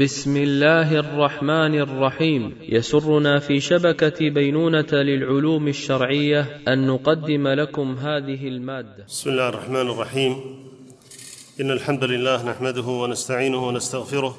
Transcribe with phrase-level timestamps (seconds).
[0.00, 2.56] بسم الله الرحمن الرحيم.
[2.62, 9.04] يسرنا في شبكة بينونة للعلوم الشرعية أن نقدم لكم هذه المادة.
[9.08, 10.36] بسم الله الرحمن الرحيم.
[11.60, 14.38] إن الحمد لله نحمده ونستعينه ونستغفره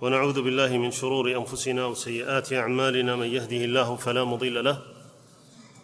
[0.00, 3.16] ونعوذ بالله من شرور أنفسنا وسيئات أعمالنا.
[3.16, 4.78] من يهده الله فلا مضل له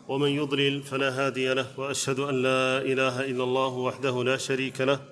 [0.08, 5.11] ومن يضلل فلا هادي له وأشهد أن لا إله إلا الله وحده لا شريك له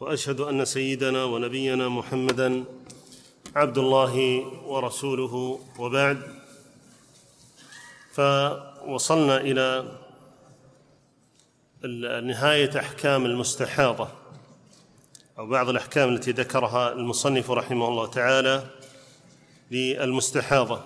[0.00, 2.64] وأشهد أن سيدنا ونبينا محمدا
[3.56, 6.22] عبد الله ورسوله وبعد.
[8.12, 9.98] فوصلنا إلى
[12.24, 14.08] نهاية أحكام المستحاضة
[15.38, 18.66] أو بعض الأحكام التي ذكرها المصنف رحمه الله تعالى
[19.70, 20.84] للمستحاضة.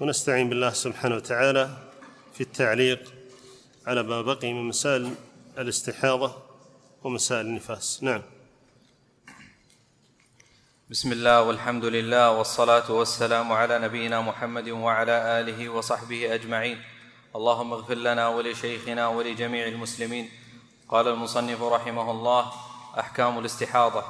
[0.00, 1.76] ونستعين بالله سبحانه وتعالى
[2.34, 3.12] في التعليق
[3.86, 5.10] على ما بقي من مسائل
[5.58, 6.45] الاستحاضة.
[7.06, 8.02] ومسائل النفاس.
[8.02, 8.22] نعم.
[10.90, 16.82] بسم الله والحمد لله والصلاة والسلام على نبينا محمد وعلى آله وصحبه أجمعين.
[17.36, 20.30] اللهم اغفر لنا ولشيخنا ولجميع المسلمين.
[20.88, 22.52] قال المصنف رحمه الله
[22.98, 24.04] أحكام الاستحاضة.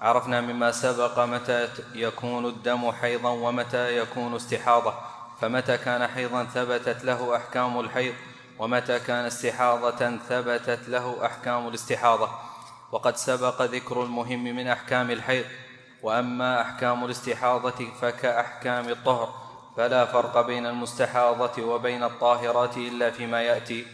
[0.00, 4.94] عرفنا مما سبق متى يكون الدم حيضا ومتى يكون استحاضة.
[5.40, 8.14] فمتى كان حيضا ثبتت له أحكام الحيض.
[8.60, 12.28] ومتى كان استحاضة ثبتت له أحكام الاستحاضة.
[12.92, 15.44] وقد سبق ذكر المهم من أحكام الحيض.
[16.02, 19.34] وأما أحكام الاستحاضة فكأحكام الطهر.
[19.76, 23.86] فلا فرق بين المستحاضة وبين الطاهرات إلا فيما يأتي.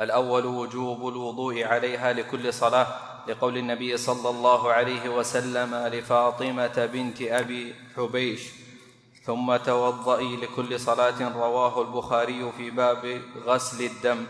[0.00, 2.86] الأول وجوب الوضوء عليها لكل صلاة
[3.28, 8.63] لقول النبي صلى الله عليه وسلم لفاطمة بنت أبي حبيش.
[9.26, 14.26] ثم توضئي لكل صلاة رواه البخاري في باب غسل الدم.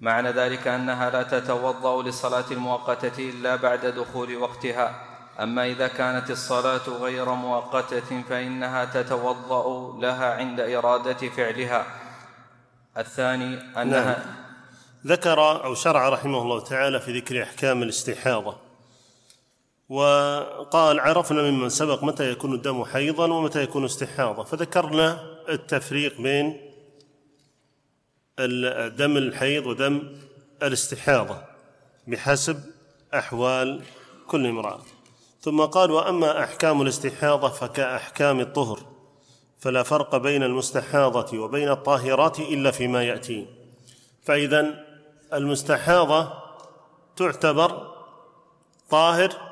[0.00, 4.94] معنى ذلك أنها لا تتوضأ للصلاه المؤقتة إلا بعد دخول وقتها.
[5.40, 11.86] أما إذا كانت الصلاة غير مؤقتة فإنها تتوضأ لها عند إرادة فعلها.
[12.98, 14.34] الثاني أنها نعم.
[15.06, 18.71] ذكر أو شرع رحمه الله تعالى في ذكر أحكام الاستحاضة.
[19.92, 26.60] وقال عرفنا ممن سبق متى يكون الدم حيضا ومتى يكون استحاضه فذكرنا التفريق بين
[28.96, 30.16] دم الحيض ودم
[30.62, 31.36] الاستحاضة
[32.06, 32.62] بحسب
[33.14, 33.82] أحوال
[34.26, 34.80] كل امرأة.
[35.40, 38.80] ثم قال وأما أحكام الاستحاضة فكأحكام الطهر
[39.58, 43.46] فلا فرق بين المستحاضة وبين الطاهرات إلا فيما يأتي.
[44.24, 44.84] فاذا
[45.32, 46.32] المستحاضة
[47.16, 47.92] تعتبر
[48.90, 49.51] طاهر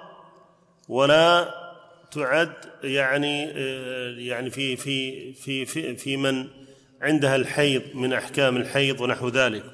[0.91, 1.55] ولا
[2.13, 2.53] تعد
[2.85, 3.43] يعني
[4.27, 6.47] يعني في في في في, في من
[7.03, 9.65] عندها الحيض من أحكام الحيض ونحو ذلك.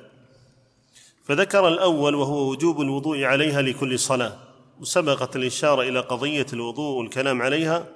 [1.24, 4.36] فذكر الأول وهو وجوب الوضوء عليها لكل صلاة
[4.80, 7.86] وسبقت الإشارة إلى قضية الوضوء والكلام عليها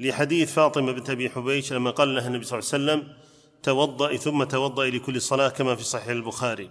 [0.00, 3.16] لحديث فاطمة بنت أبي حبيش لما قال لها النبي صلى الله عليه وسلم
[3.62, 6.70] توضئي ثم توضئي لكل صلاة كما في صحيح البخاري.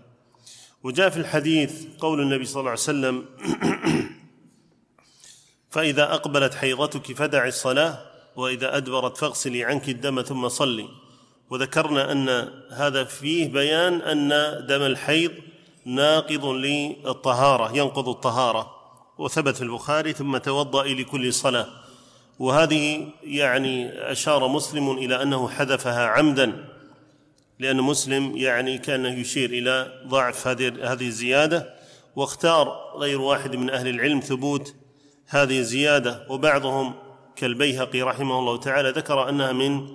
[0.84, 3.26] وجاء في الحديث قول النبي صلى الله عليه وسلم
[5.76, 7.98] فإذا أقبلت حيضتك فدعي الصلاة
[8.36, 10.88] وإذا أدبرت فاغسلي عنك الدم ثم صلي.
[11.50, 14.30] وذكرنا أن هذا فيه بيان أن
[14.68, 15.32] دم الحيض
[15.86, 18.72] ناقض للطهارة ينقض الطهارة.
[19.18, 21.68] وثبت في البخاري ثم توضأ لكل صلاة.
[22.40, 26.66] وهذه يعني أشار مسلم إلى أنه حذفها عمدا
[27.60, 31.76] لأن مسلم يعني كان يشير إلى ضعف هذه الزيادة.
[32.16, 34.76] واختار غير واحد من أهل العلم ثبوت
[35.28, 36.94] هذه الزيادة وبعضهم
[37.36, 39.88] كالبيهقي رحمه الله تعالى ذكر أنها من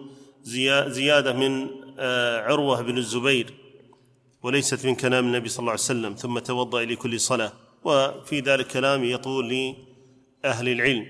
[0.87, 1.67] زيادة من
[2.47, 3.55] عروة بن الزبير
[4.43, 7.53] وليست من كلام النبي صلى الله عليه وسلم ثم توضأ لكل صلاة
[7.85, 9.49] وفي ذلك كلام يطول
[10.45, 11.07] لأهل العلم.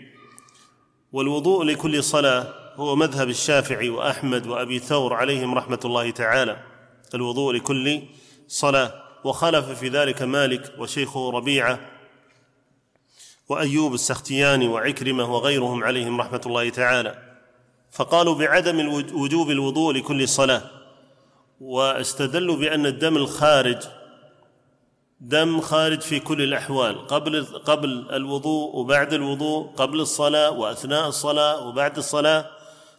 [1.12, 6.62] والوضوء لكل صلاة هو مذهب الشافعي وأحمد وأبي ثور عليهم رحمة الله تعالى
[7.14, 8.02] الوضوء لكل
[8.48, 8.94] صلاة.
[9.24, 11.80] وخلف في ذلك مالك وشيخه ربيعة
[13.50, 17.14] وأيوب السختياني وعكرمة وغيرهم عليهم رحمة الله تعالى.
[17.90, 20.62] فقالوا بعدم وجوب الوضوء لكل صلاة.
[21.60, 23.78] واستدلوا بأن الدم الخارج
[25.20, 27.06] دم خارج في كل الأحوال.
[27.06, 32.50] قبل قبل الوضوء وبعد الوضوء قبل الصلاة وأثناء الصلاة وبعد الصلاة.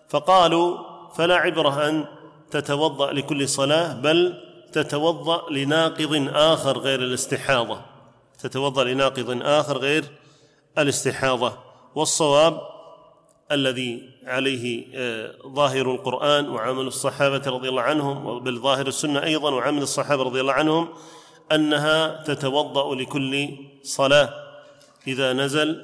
[0.10, 0.78] فقالوا
[1.18, 2.06] فلا عبرة أن
[2.52, 7.82] تتوضأ لكل صلاة بل تتوضأ لناقض آخر غير الاستحاضة.
[8.40, 10.21] تتوضأ لناقض آخر غير
[10.78, 11.54] الاستحاضة
[11.96, 12.62] والصواب
[13.52, 14.88] الذي عليه
[15.48, 20.54] ظاهر القرآن وعمل الصحابة رضي الله عنهم بل ظاهر السنة أيضا وعمل الصحابة رضي الله
[20.54, 20.88] عنهم
[21.52, 23.50] أنها تتوضأ لكل
[23.84, 24.34] صلاة.
[25.08, 25.82] إذا نزل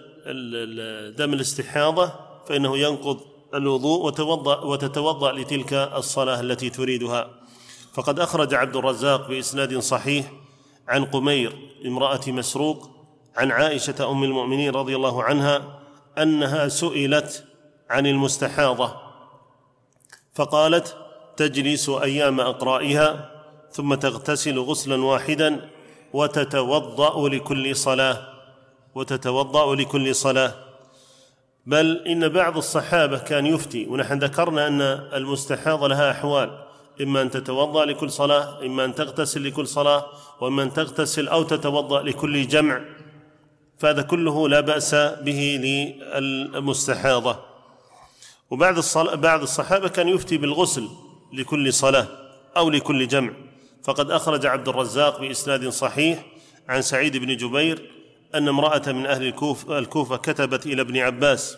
[1.17, 2.11] دم الاستحاضة
[2.47, 3.19] فإنه ينقض
[3.53, 7.29] الوضوء وتوضأ وتتوضأ لتلك الصلاة التي تريدها.
[7.93, 10.31] فقد أخرج عبد الرزاق بإسناد صحيح
[10.87, 11.53] عن قمير
[11.85, 12.96] امرأة مسروق
[13.37, 15.79] عن عائشة أم المؤمنين رضي الله عنها
[16.17, 17.45] أنها سئلت
[17.89, 18.95] عن المستحاضة
[20.33, 20.97] فقالت
[21.37, 23.31] تجلس أيام أقرائها
[23.71, 25.69] ثم تغتسل غسلا واحدا
[26.13, 28.27] وتتوضأ لكل صلاة
[28.95, 30.53] وتتوضأ لكل صلاة.
[31.65, 34.81] بل إن بعض الصحابة كان يفتي ونحن ذكرنا أن
[35.13, 36.65] المستحاضة لها أحوال
[37.01, 40.05] إما أن تتوضأ لكل صلاة إما أن تغتسل لكل صلاة
[40.41, 42.81] وإما أن تغتسل أو تتوضأ لكل جمع.
[43.79, 45.59] فهذا كله لا بأس به
[46.19, 47.39] للمستحاضة.
[48.49, 50.87] وبعض الصلاة بعض الصحابة كان يفتي بالغسل
[51.33, 52.07] لكل صلاة
[52.57, 53.33] أو لكل جمع.
[53.83, 56.25] فقد أخرج عبد الرزاق بإسناد صحيح
[56.69, 57.91] عن سعيد بن جبير
[58.35, 61.57] أن امرأة من أهل الكوفة, الكوفة كتبت إلى ابن عباس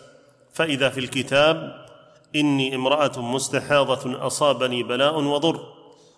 [0.52, 1.86] فإذا في الكتاب
[2.36, 5.60] إني امرأة مستحاضة أصابني بلاء وضر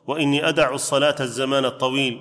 [0.07, 2.21] وإني أدع الصلاة الزمان الطويل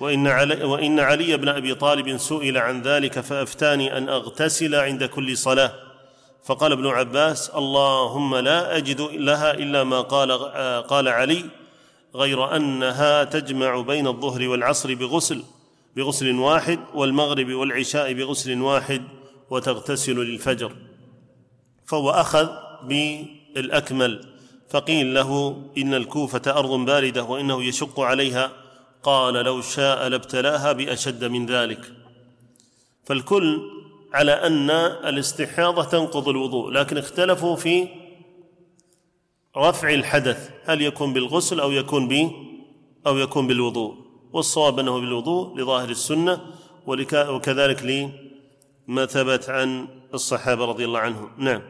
[0.00, 5.36] وإن علي, وإن علي بن أبي طالب سئل عن ذلك فأفتاني أن أغتسل عند كل
[5.36, 5.72] صلاة.
[6.44, 10.32] فقال ابن عباس اللهم لا أجد لها إلا ما قال,
[10.82, 11.44] قال علي
[12.14, 15.42] غير أنها تجمع بين الظهر والعصر بغسل
[15.96, 19.02] بغسل واحد والمغرب والعشاء بغسل واحد
[19.50, 20.72] وتغتسل للفجر.
[21.86, 22.48] فهو أخذ
[22.82, 24.24] بالأكمل
[24.70, 28.50] فقيل له إن الكوفة أرض باردة وإنه يشق عليها
[29.02, 31.92] قال لو شاء لابتلاها بأشد من ذلك.
[33.04, 33.70] فالكل
[34.14, 37.88] على أن الاستحاضة تنقض الوضوء لكن اختلفوا في
[39.56, 42.30] رفع الحدث هل يكون بالغسل أو يكون ب
[43.06, 43.94] أو يكون بالوضوء.
[44.32, 46.40] والصواب أنه بالوضوء لظاهر السنة
[46.86, 47.82] وكذلك
[48.88, 51.30] لما ثبت عن الصحابة رضي الله عنهم.
[51.38, 51.62] نعم.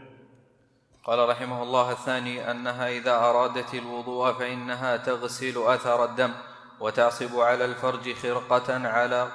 [1.04, 6.34] قال رحمه الله الثاني أنها إذا أرادت الوضوء فإنها تغسل أثر الدم.
[6.80, 9.28] وتعصب على الفرج خرقة على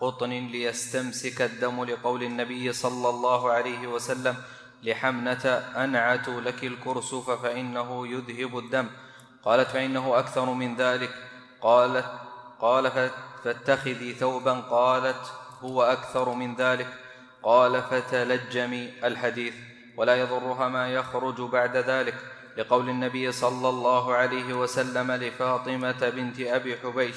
[0.00, 4.36] قطن ليستمسك الدم لقول النبي صلى الله عليه وسلم
[4.82, 5.46] لحمنة
[5.76, 8.86] أنعت لك الكرسف فإنه يذهب الدم.
[9.44, 11.10] قالت فإنه أكثر من ذلك.
[11.60, 12.06] قالت
[12.60, 13.10] قال
[13.44, 14.52] فاتخذي ثوبا.
[14.52, 15.32] قالت
[15.62, 16.88] هو أكثر من ذلك.
[17.42, 19.54] قال فتلجمي الحديث.
[19.96, 22.33] ولا يضرها ما يخرج بعد ذلك.
[22.56, 27.16] لقول النبي صلى الله عليه وسلم لفاطمة بنت أبي حبيش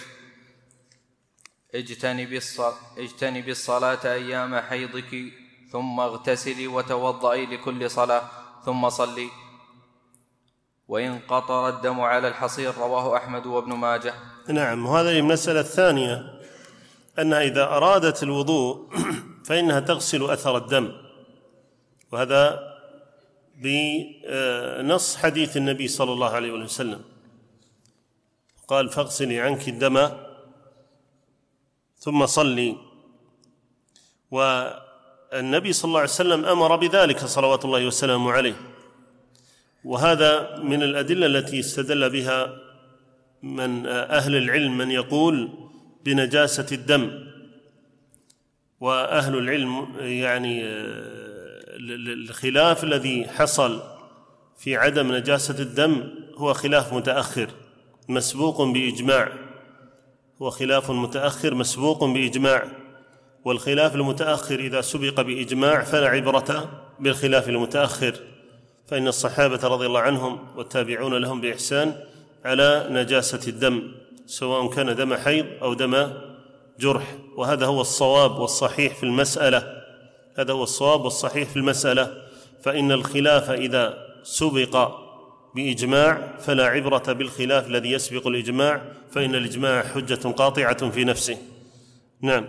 [1.75, 2.39] اجتنبي
[2.97, 5.15] اجتنبي الصلاة أيام حيضك
[5.71, 8.23] ثم اغتسلي وتوضئي لكل صلاة
[8.65, 9.29] ثم صلي.
[10.87, 14.13] وإن قطر الدم على الحصير رواه أحمد وابن ماجه.
[14.47, 16.39] نعم وهذه المسألة الثانية
[17.19, 18.89] أنها إذا أرادت الوضوء
[19.47, 20.91] فإنها تغسل أثر الدم.
[22.11, 22.59] وهذا
[23.57, 27.01] بنص حديث النبي صلى الله عليه وسلم.
[28.68, 30.09] قال فاغسلي عنك الدم
[32.00, 32.75] ثم صلي.
[34.31, 38.56] والنبي صلى الله عليه وسلم أمر بذلك صلوات الله وسلامه عليه.
[39.83, 42.57] وهذا من الأدلة التي استدل بها
[43.44, 45.50] من أهل العلم من يقول
[46.06, 47.27] بنجاسة الدم.
[48.80, 50.63] وأهل العلم يعني
[51.79, 53.81] الخلاف الذي حصل
[54.57, 57.49] في عدم نجاسة الدم هو خلاف متأخر
[58.09, 59.31] مسبوق بإجماع.
[60.42, 62.68] هو خلاف متأخر مسبوق بإجماع.
[63.45, 68.16] والخلاف المتأخر إذا سبق بإجماع فلا عبرة بالخلاف المتأخر.
[68.87, 71.95] فإن الصحابة رضي الله عنهم والتابعون لهم بإحسان
[72.45, 73.92] على نجاسة الدم
[74.25, 76.13] سواء كان دم حيض أو دم
[76.80, 77.18] جرح.
[77.35, 79.76] وهذا هو الصواب والصحيح في المسألة.
[80.39, 82.27] هذا هو الصواب والصحيح في المسألة
[82.63, 84.91] فإن الخلاف إذا سبق
[85.56, 91.37] بإجماع فلا عبرة بالخلاف الذي يسبق الإجماع فإن الإجماع حجة قاطعة في نفسه.
[92.21, 92.45] نعم.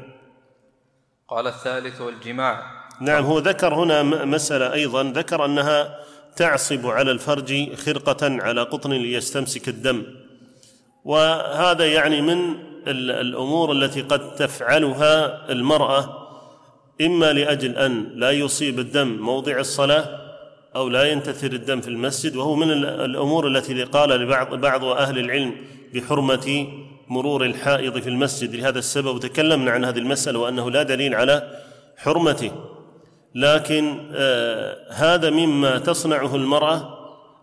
[1.29, 5.99] قال الثالث الجماع نعم هو ذكر هنا مسألة أيضا ذكر أنها
[6.37, 10.05] تعصب على الفرج خرقة على قطن ليستمسك الدم.
[11.05, 12.57] وهذا يعني من
[12.89, 16.28] الأمور التي قد تفعلها المرأة
[17.01, 20.29] إما لأجل أن لا يصيب الدم موضع الصلاة
[20.77, 25.55] أو لا ينتثر الدم في المسجد وهو من الأمور التي قال لبعض بعض أهل العلم
[25.95, 26.67] بحرمة
[27.09, 28.57] مرور الحائض في المسجد.
[28.57, 31.63] لهذا السبب وتكلمنا عن هذه المسألة وأنه لا دليل على
[31.97, 32.53] حرمته.
[33.35, 36.99] لكن آه هذا مما تصنعه المرأة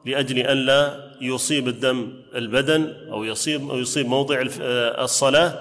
[0.05, 4.43] لأجل أن لا يصيب الدم البدن أو يصيب أو يصيب موضع
[4.99, 5.53] الصلاة.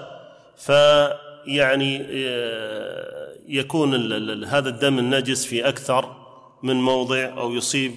[0.57, 6.15] فيعني آه يكون هذا الدم النجس في أكثر
[6.63, 7.95] من موضع أو يصيب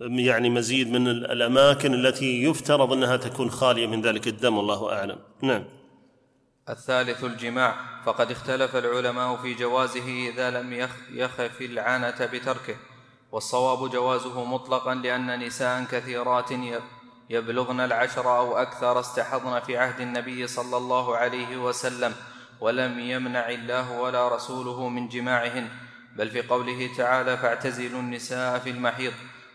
[0.00, 5.18] يعني مزيد من الأماكن التي يفترض أنها تكون خالية من ذلك الدم والله أعلم.
[5.42, 5.64] نعم.
[6.68, 7.96] الثالث الجماع.
[8.06, 12.76] فقد اختلف العلماء في جوازه إذا لم يخف العنة بتركه
[13.32, 16.50] والصواب جوازه مطلقا لأن نساء كثيرات
[17.30, 22.14] يبلغن العشر أو أكثر استحضن في عهد النبي صلى الله عليه وسلم.
[22.60, 25.68] ولم يمنع الله ولا رسوله من جماعهن
[26.16, 29.12] بل في قوله تعالى فاعتزلوا النساء في المحيض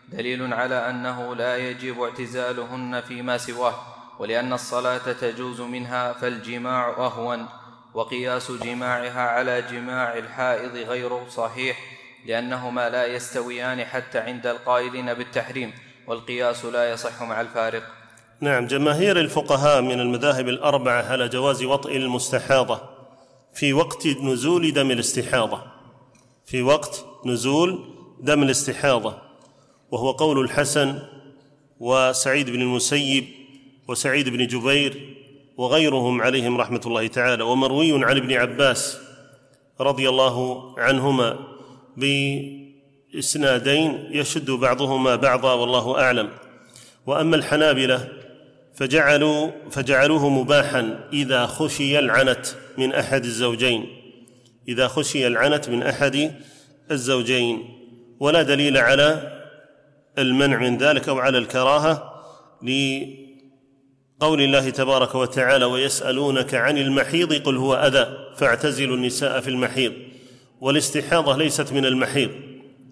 [0.09, 3.75] دليل على أنه لا يجب اعتزالهن فيما سواه
[4.19, 7.45] ولأن الصلاة تجوز منها فالجماع أهون
[7.93, 11.77] وقياس جماعها على جماع الحائض غير صحيح
[12.25, 15.73] لأنهما لا يستويان حتى عند القائلين بالتحريم
[16.07, 17.83] والقياس لا يصح مع الفارق.
[18.41, 22.90] نعم جماهير الفقهاء من المذاهب الأربعة على جواز وطئ المستحاضة
[23.53, 25.63] في وقت نزول دم الاستحاضة.
[26.45, 27.79] في وقت نزول
[28.19, 29.17] دم الاستحاضة.
[29.91, 30.99] وهو قول الحسن
[31.79, 33.25] وسعيد بن المسيب
[33.87, 35.15] وسعيد بن جبير
[35.57, 37.43] وغيرهم عليهم رحمة الله تعالى.
[37.43, 38.97] ومروي عن ابن عباس
[39.79, 41.39] رضي الله عنهما
[43.13, 46.29] بإسنادين يشد بعضهما بعضا والله أعلم.
[47.05, 48.20] وأما الحنابلة
[48.75, 52.47] فجعلوا فجعلوه مباحا إذا خشي العنت
[52.77, 53.85] من أحد الزوجين.
[54.67, 56.31] إذا خشي العنت من أحد
[56.91, 57.63] الزوجين.
[58.19, 59.37] ولا دليل على
[60.17, 62.13] المنع من ذلك أو على الكراهة
[62.61, 69.93] لقول الله تبارك وتعالى ويسألونك عن المحيض قل هو أذى فاعتزلوا النساء في المحيض.
[70.61, 72.29] والاستحاضة ليست من المحيض.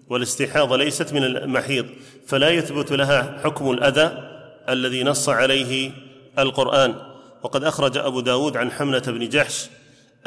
[0.08, 1.86] والاستحاضة ليست من المحيض.
[2.26, 4.29] فلا يثبت لها حكم الأذى
[4.68, 5.92] الذي نص عليه
[6.38, 6.94] القرآن.
[7.42, 9.68] وقد أخرج أبو داود عن حملة بن جحش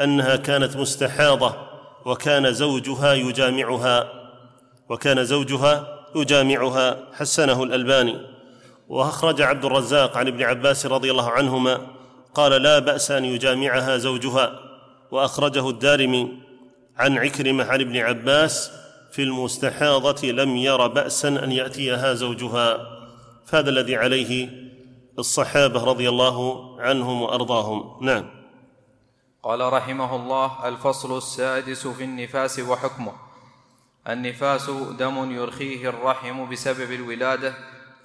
[0.00, 1.54] أنها كانت مستحاضة
[2.04, 4.08] وكان زوجها يجامعها
[4.88, 8.16] وكان زوجها يجامعها حسنه الألباني.
[8.88, 11.80] وأخرج عبد الرزاق عن ابن عباس رضي الله عنهما
[12.34, 14.60] قال لا بأس أن يجامعها زوجها.
[15.10, 16.28] وأخرجه الدارمي
[16.96, 18.70] عن عكرمة عن ابن عباس
[19.12, 22.93] في المستحاضة لم ير باسا أن يأتيها زوجها.
[23.46, 24.48] فهذا الذي عليه
[25.18, 28.04] الصحابة رضي الله عنهم وأرضاهم.
[28.04, 28.30] نعم.
[29.42, 33.12] قال رحمه الله الفصل السادس في النفاس وحكمه.
[34.08, 37.54] النفاس دم يرخيه الرحم بسبب الولادة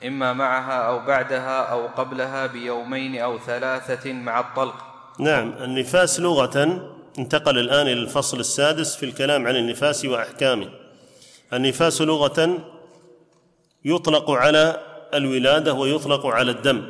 [0.06, 4.76] إما معها أو بعدها أو قبلها بيومين أو ثلاثة مع الطلق.
[5.20, 5.54] نعم.
[5.54, 6.82] النفاس لغة
[7.20, 10.70] انتقل الآن إلى الفصل السادس في الكلام عن النفاس وأحكامه.
[11.54, 12.60] النفاس لغة
[13.86, 16.86] يطلق على الولادة ويطلق على الدم.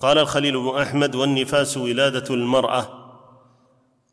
[0.00, 2.88] قال الخليل بن أحمد والنفاس ولادة المرأة.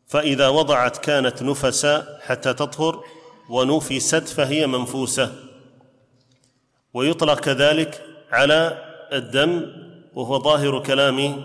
[0.06, 3.04] فإذا وضعت كانت نفسا حتى تطهر
[3.50, 5.32] ونفست فهي منفوسة.
[6.94, 8.82] ويطلق كذلك على
[9.12, 9.66] الدم
[10.14, 11.42] وهو ظاهر كلام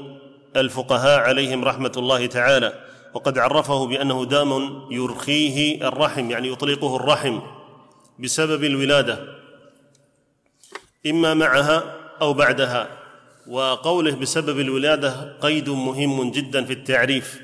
[0.55, 2.73] الفقهاء عليهم رحمة الله تعالى.
[3.13, 7.39] وقد عرفه بأنه دام يرخيه الرحم يعني يطلقه الرحم
[8.19, 9.40] بسبب الولادة.
[11.07, 11.83] إما معها
[12.21, 12.87] أو بعدها.
[13.47, 17.41] وقوله بسبب الولادة قيد مهم جدا في التعريف.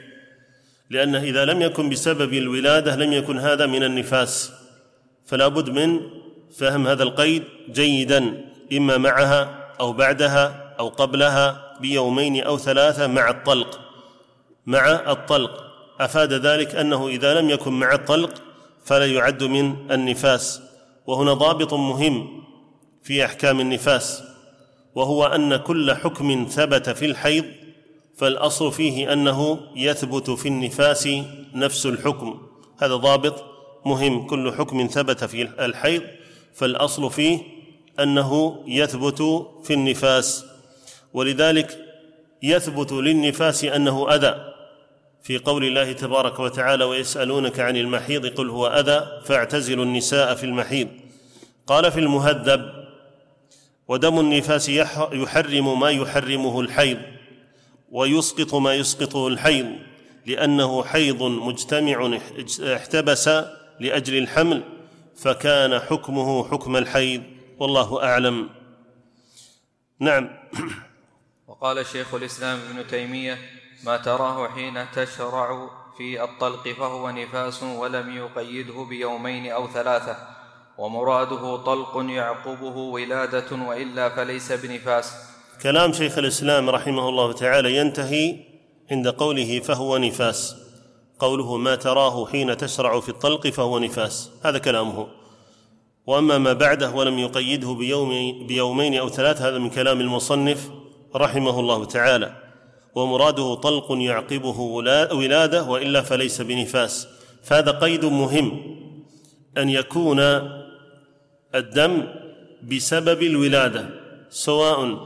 [0.89, 4.53] لأنه إذا لم يكن بسبب الولادة لم يكن هذا من النفاس.
[5.25, 5.99] فلا بد من
[6.57, 13.79] فهم هذا القيد جيدا إما معها أو بعدها أو قبلها بيومين أو ثلاثة مع الطلق.
[14.65, 15.63] مع الطلق.
[15.99, 18.33] أفاد ذلك أنه إذا لم يكن مع الطلق
[18.85, 20.61] فلا يعد من النفاس.
[21.07, 22.43] وهنا ضابط مهم.
[23.07, 24.23] في أحكام النفاس
[24.95, 27.45] وهو أن كل حكم ثبت في الحيض
[28.17, 31.09] فالأصل فيه أنه يثبت في النفاس
[31.53, 32.41] نفس الحكم.
[32.77, 33.43] هذا ضابط
[33.85, 36.01] مهم كل حكم ثبت في الحيض
[36.53, 37.39] فالأصل فيه
[37.99, 40.45] أنه يثبت في النفاس.
[41.13, 41.77] ولذلك
[42.43, 44.53] يثبت للنفاس أنه أذى.
[45.23, 50.87] في قول الله تبارك وتعالى ويسألونك عن المحيض قل هو أذى فاعتزلوا النساء في المحيض.
[51.67, 52.86] قال في المهذب
[53.87, 54.69] ودم النفاس
[55.11, 57.01] يحرم ما يحرمه الحيض
[57.91, 59.75] ويسقط ما يسقطه الحيض
[60.25, 62.19] لأنه حيض مجتمع
[62.61, 63.29] احتبس
[63.79, 64.63] لأجل الحمل
[65.15, 67.23] فكان حكمه حكم الحيض
[67.59, 68.49] والله أعلم.
[69.99, 70.29] نعم.
[71.47, 73.37] وقال شيخ الإسلام ابن تيمية
[73.83, 80.36] ما تراه حين تشرع في الطلق فهو نفاس ولم يقيده بيومين أو ثلاثة
[80.77, 85.13] ومراده طلق يعقبه ولادة وإلا فليس بنفاس.
[85.61, 88.35] كلام شيخ الإسلام رحمه الله تعالى ينتهي
[88.91, 90.55] عند قوله فهو نفاس.
[91.19, 94.31] قوله ما تراه حين تشرع في الطلق فهو نفاس.
[94.45, 95.07] هذا كلامه.
[96.07, 98.09] وأما ما بعده ولم يقيده بيوم
[98.47, 100.69] بيومين أو ثلاث هذا من كلام المصنف
[101.15, 102.35] رحمه الله تعالى.
[102.95, 104.59] ومراده طلق يعقبه
[105.11, 107.07] ولاده وإلا فليس بنفاس.
[107.43, 108.77] فهذا قيد مهم.
[109.57, 110.19] أن يكون
[111.57, 112.07] الدم
[112.63, 113.89] بسبب الولادة
[114.29, 114.97] سواء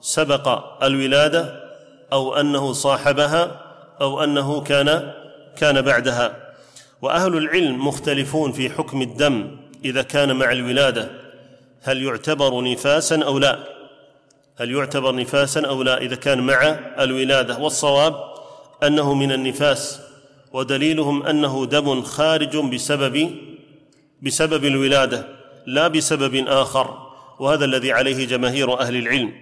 [0.00, 1.62] سبق الولادة
[2.12, 3.60] أو أنه صاحبها
[4.00, 5.12] أو أنه كان
[5.56, 6.52] كان بعدها.
[7.02, 11.10] وأهل العلم مختلفون في حكم الدم إذا كان مع الولادة.
[11.82, 13.58] هل يعتبر نفاسا أو لا؟
[14.56, 16.62] هل يعتبر نفاسا أو لا إذا كان مع
[16.98, 18.14] الولادة؟ والصواب
[18.82, 20.00] أنه من النفاس
[20.52, 23.30] ودليلهم أنه دم خارج بسبب
[24.22, 25.41] بسبب الولادة.
[25.66, 29.32] لا بسبب آخر وهذا الذي عليه جماهير أهل العلم.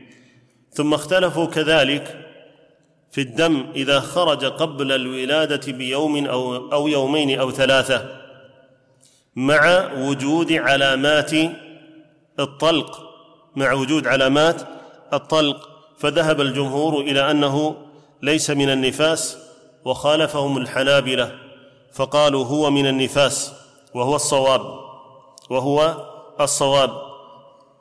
[0.73, 2.27] ثم اختلفوا كذلك
[3.11, 8.21] في الدم إذا خرج قبل الولادة بيوم أو أو يومين أو ثلاثة
[9.37, 11.31] مع وجود علامات
[12.41, 13.01] الطلق
[13.57, 14.63] مع وجود علامات
[15.13, 15.71] الطلق.
[15.99, 17.77] فذهب الجمهور إلى أنه
[18.23, 19.39] ليس من النفاس
[19.85, 21.39] وخالفهم الحنابلة
[21.93, 23.53] فقالوا هو من النفاس
[23.95, 24.81] وهو الصواب
[25.51, 26.10] وهو
[26.41, 26.91] الصواب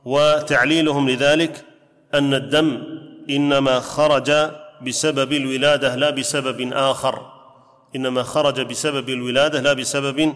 [0.05, 1.65] وتعليلهم لذلك
[2.13, 2.83] أن الدم
[3.29, 4.31] إنما خرج
[4.81, 7.33] بسبب الولادة لا بسبب آخر.
[7.95, 10.35] إنما خرج بسبب الولادة لا بسبب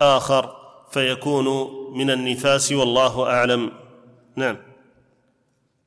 [0.00, 0.56] آخر.
[0.90, 1.46] فيكون
[1.98, 3.72] من النفاس والله أعلم.
[4.36, 4.56] نعم.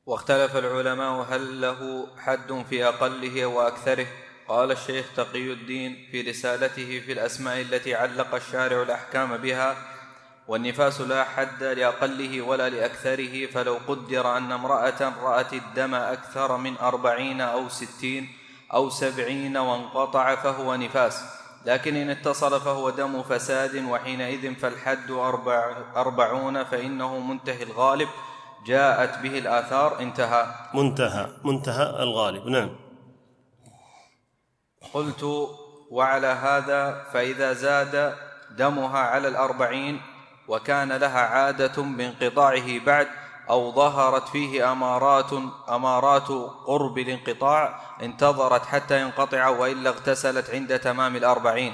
[0.05, 4.07] واختلف العلماء هل له حد في أقله وأكثره.
[4.47, 9.96] قال الشيخ تقي الدين في رسالته في الأسماء التي علق الشارع الأحكام بها
[10.47, 17.41] والنفاس لا حد لأقله ولا لأكثره فلو قدر أن امرأة رأت الدم أكثر من أربعين
[17.41, 18.29] أو ستين
[18.73, 21.23] أو سبعين وانقطع فهو نفاس.
[21.65, 28.07] لكن إن اتصل فهو دم فساد وحينئذ فالحد أربع أربعون فإنه منتهي الغالب.
[28.65, 30.45] جاءت به الآثار انتهى.
[30.73, 32.47] منتهى منتهى الغالب.
[32.47, 32.69] نعم.
[34.93, 35.23] قلت
[35.91, 38.15] وعلى هذا فإذا زاد
[38.57, 40.01] دمها على الأربعين
[40.47, 43.07] وكان لها عادة بانقطاعه بعد
[43.49, 45.31] أو ظهرت فيه أمارات
[45.69, 46.27] أمارات
[46.65, 51.73] قرب الانقطاع انتظرت حتى ينقطع وإلا اغتسلت عند تمام الأربعين.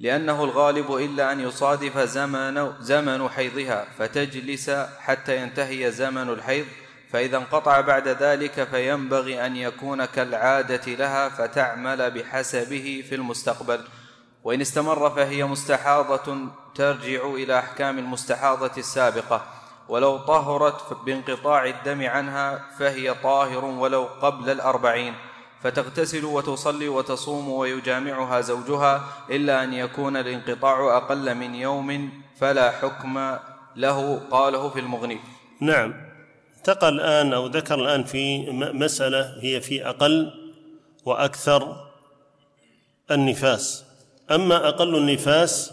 [0.00, 4.70] لأنه الغالب إلا أن يصادف زمن زمن حيضها فتجلس
[5.00, 6.66] حتى ينتهي زمن الحيض
[7.12, 13.80] فإذا انقطع بعد ذلك فينبغي أن يكون كالعادة لها فتعمل بحسبه في المستقبل.
[14.44, 16.36] وإن استمر فهي مستحاضة
[16.74, 19.44] ترجع إلى أحكام المستحاضة السابقة.
[19.88, 25.14] ولو طهرت بانقطاع الدم عنها فهي طاهر ولو قبل الأربعين.
[25.62, 33.36] فتغتسل وتصلي وتصوم ويجامعها زوجها إلا أن يكون الانقطاع أقل من يوم فلا حكم
[33.76, 35.20] له قاله في المغني.
[35.60, 35.94] نعم.
[36.58, 40.32] انتقل الآن أو ذكر الآن في مسألة هي في أقل
[41.04, 41.90] وأكثر
[43.10, 43.84] النفاس.
[44.32, 45.72] أما أقل النفاس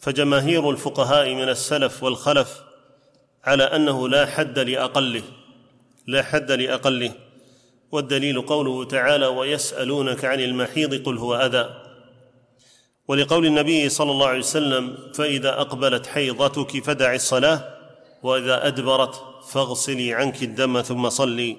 [0.00, 2.60] فجماهير الفقهاء من السلف والخلف
[3.44, 5.22] على أنه لا حد لأقله
[6.06, 7.12] لا حد لأقله.
[7.92, 11.70] والدليل قوله تعالى ويسألونك عن المحيض قل هو أذى
[13.08, 17.64] ولقول النبي صلى الله عليه وسلم فإذا أقبلت حيضتك فدع الصلاة
[18.22, 21.56] وإذا أدبرت فاغسلي عنك الدم ثم صلي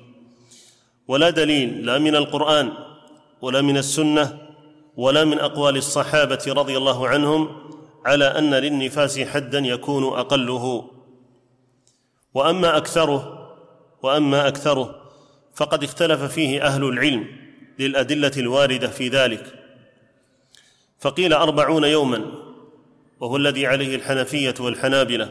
[1.08, 2.72] ولا دليل لا من القرآن
[3.42, 4.38] ولا من السنة
[4.98, 7.50] ولا من أقوال الصحابة رضي الله عنهم
[8.06, 10.90] على أن للنفاس حدا يكون أقله.
[12.34, 13.50] وأما أكثره
[14.04, 14.96] وأما أكثره
[15.56, 17.28] فقد اختلف فيه أهل العلم
[17.80, 19.60] للأدلة الواردة في ذلك.
[21.00, 22.26] فقيل أربعون يوما
[23.20, 25.30] وهو الذي عليه الحنفية والحنابلة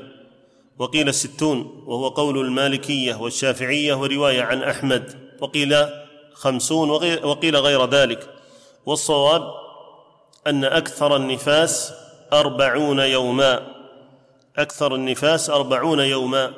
[0.79, 5.77] وقيل ستون وهو قول المالكية والشافعية ورواية عن أحمد وقيل
[6.35, 6.91] خمسون
[7.25, 8.42] وقيل غير ذلك.
[8.87, 9.55] والصواب
[10.47, 11.93] أن أكثر النفاس
[12.33, 13.67] أربعون يوما
[14.59, 16.53] أكثر النفاس أربعون يوما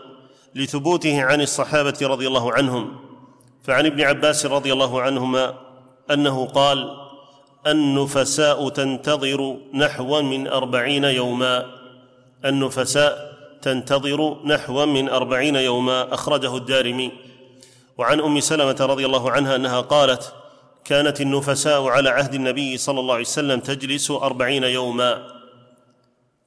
[0.54, 2.96] لثبوته عن الصحابة رضي الله عنهم.
[3.64, 5.54] فعن ابن عباس رضي الله عنهما
[6.10, 6.96] أنه قال
[7.66, 11.66] النفساء تنتظر نحو من أربعين يوما
[12.44, 17.12] النفساء تنتظر نحو من أربعين يوما أخرجه الدارمي.
[17.98, 20.32] وعن أم سلمة رضي الله عنها أنها قالت
[20.85, 25.27] كانت النفساء على عهد النبي صلى الله عليه وسلم تجلس أربعين يوما.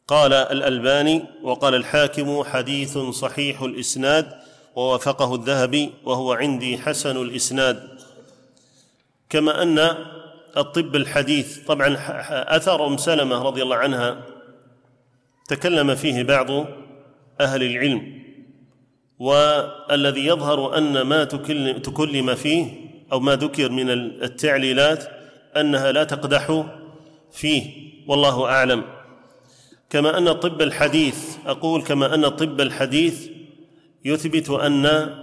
[0.08, 4.34] قال الألباني وقال الحاكم حديث صحيح الإسناد
[4.76, 7.90] ووافقه الذهبي وهو عندي حسن الإسناد.
[9.30, 9.80] كما أن
[10.58, 11.98] الطب الحديث طبعا
[12.30, 14.24] أثر أم سلمة رضي الله عنها
[15.48, 16.50] تكلم فيه بعض
[17.42, 18.24] أهل العلم
[19.20, 21.24] والذي يظهر أن ما
[21.84, 23.90] تكلم فيه أو ما ذكر من
[24.24, 25.04] التعليلات
[25.58, 26.66] أنها لا تقدح
[27.32, 27.64] فيه
[28.08, 28.84] والله أعلم.
[29.90, 31.16] كما أن الطب الحديث
[31.46, 33.30] أقول كما أن الطب الحديث
[34.06, 35.16] يثبت أن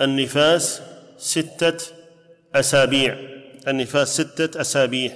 [0.00, 0.82] النفاس
[1.18, 1.92] ستة
[2.54, 3.18] أسابيع.
[3.68, 5.12] النفاس ستة أسابيع.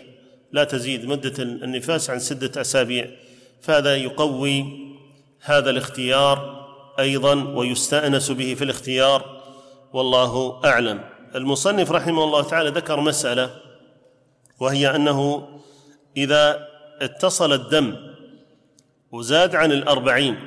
[0.53, 3.11] لا تزيد مدة النفاس عن ستة أسابيع.
[3.61, 4.65] فهذا يقوي
[5.41, 6.61] هذا الاختيار
[6.99, 9.41] أيضا ويستأنس به في الاختيار
[9.93, 11.01] والله أعلم.
[11.35, 13.51] المصنف رحمه الله تعالى ذكر مسألة
[14.61, 15.49] وهي أنه
[16.17, 16.69] إذا
[17.01, 17.97] اتصل الدم
[19.13, 20.39] وزاد عن الأربعين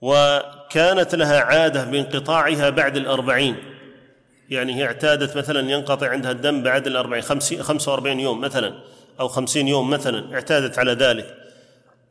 [0.00, 3.56] وكانت لها عادة بانقطاعها بعد الأربعين
[4.50, 7.22] يعني هي اعتادت مثلا ينقطع عندها الدم بعد الأربعين
[7.62, 8.74] خمسة وأربعين يوم مثلا
[9.20, 11.36] أو خمسين يوم مثلا اعتادت على ذلك.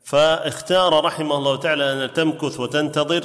[0.03, 3.23] فاختار رحمه الله تعالى أن تمكث وتنتظر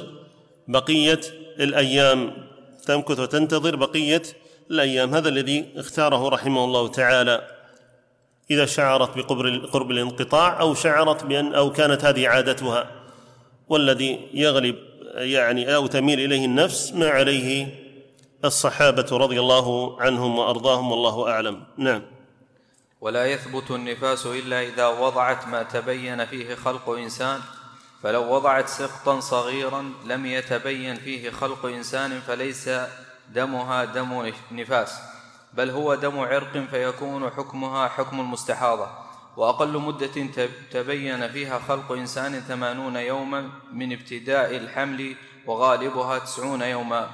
[0.69, 1.21] بقية
[1.61, 2.50] الأيام
[2.87, 4.23] تمكث وتنتظر بقية
[4.71, 5.15] الأيام.
[5.15, 7.61] هذا الذي اختاره رحمه الله تعالى.
[8.51, 12.91] إذا شعرت بقرب الانقطاع أو شعرت بأن أو كانت هذه عادتها
[13.69, 14.77] والذي يغلب
[15.15, 17.75] يعني أو تميل إليه النفس ما عليه
[18.45, 21.65] الصحابة رضي الله عنهم وأرضاهم والله أعلم.
[21.77, 22.03] نعم.
[23.01, 27.41] ولا يثبت النفاس إلا إذا وضعت ما تبين فيه خلق إنسان.
[28.03, 32.71] فلو وضعت سقطا صغيرا لم يتبين فيه خلق إنسان فليس
[33.29, 34.99] دمها دم نفاس
[35.55, 38.89] بل هو دم عرق فيكون حكمها حكم المستحاضه
[39.37, 40.27] وأقل مدة
[40.71, 47.11] تبين فيها خلق إنسان ثمانون يوما من ابتداء الحمل وغالبها تسعون يوما.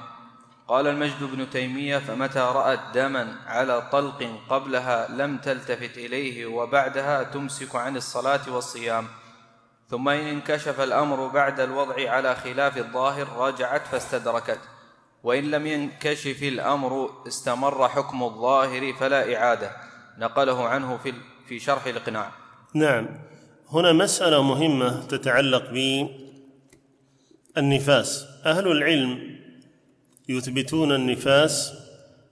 [0.69, 7.77] قال المجد بن تيمية فمتى رأت دما على طلق قبلها لم تلتفت إليه وبعدها تمسك
[7.77, 9.09] عن الصلاة والصيام.
[9.91, 14.61] ثم إن انكشف الأمر بعد الوضع على خلاف الظاهر رجعت فاستدركت.
[15.23, 19.71] وإن لم ينكشف الأمر استمر حكم الظاهر فلا إعادة.
[20.19, 21.13] نقله عنه في
[21.49, 22.31] في شرح الاقناع
[22.75, 23.09] نعم.
[23.73, 25.71] هنا مسألة مهمة تتعلق
[27.57, 28.27] بالنفاس.
[28.47, 29.37] أهل العلم
[30.29, 31.73] يثبتون النفاس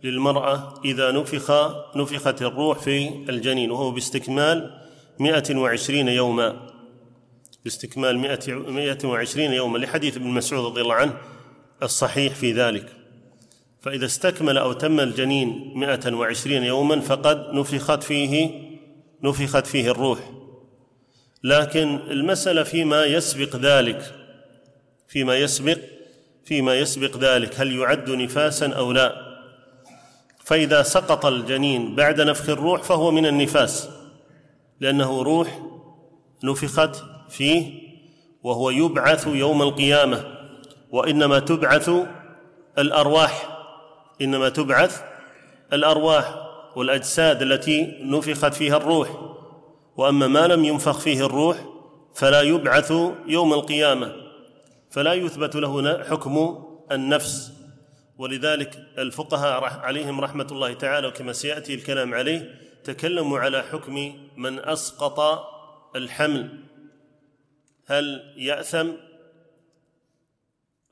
[0.03, 1.51] للمرأة إذا نفخ
[1.97, 4.81] نفخت الروح في الجنين وهو باستكمال
[5.21, 6.74] مئة وعشرين يوما.
[7.65, 8.19] باستكمال
[8.73, 11.17] مئة وعشرين يوما لحديث ابن مسعود رضي الله عنه
[11.83, 12.87] الصحيح في ذلك.
[13.83, 18.51] فإذا استكمل أو تم الجنين مئة وعشرين يوما فقد نفخت فيه
[19.23, 20.19] نفخت فيه الروح.
[21.45, 24.15] لكن المسألة فيما يسبق ذلك
[25.09, 25.79] فيما يسبق
[26.45, 29.35] فيما يسبق ذلك هل يعد نفاسا أو لا؟
[30.45, 33.89] فإذا سقط الجنين بعد نفخ الروح فهو من النفاس
[34.81, 35.61] لأنه روح
[36.45, 37.85] نفخت فيه
[38.43, 40.25] وهو يبعث يوم القيامة
[40.91, 41.91] وإنما تبعث
[42.79, 43.59] الأرواح
[44.23, 45.03] إنما تبعث
[45.73, 46.35] الأرواح
[46.77, 49.09] والأجساد التي نفخت فيها الروح.
[49.97, 51.65] وأما ما لم ينفخ فيه الروح
[52.15, 52.93] فلا يبعث
[53.27, 54.13] يوم القيامة
[54.91, 57.53] فلا يثبت له حكم النفس.
[58.19, 65.21] ولذلك الفقهاء عليهم رحمة الله تعالى وكما سيأتي الكلام عليه تكلموا على حكم من أسقط
[65.97, 66.49] الحمل.
[67.87, 68.91] هل يأثم؟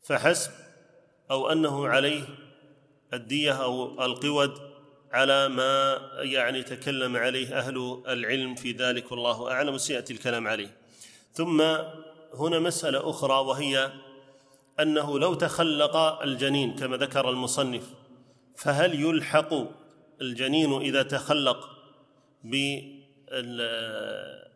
[0.02, 0.50] فحسب
[1.30, 2.24] أو أنه عليه
[3.12, 4.72] الدية أو القود
[5.12, 10.76] على ما يعني تكلم عليه أهل العلم في ذلك والله أعلم وسياتي الكلام عليه.
[11.32, 11.62] ثم
[12.34, 13.92] هنا مسألة أخرى وهي
[14.80, 17.90] أنه لو تخلق الجنين كما ذكر المصنف
[18.56, 19.54] فهل يلحق
[20.20, 21.68] الجنين إذا تخلق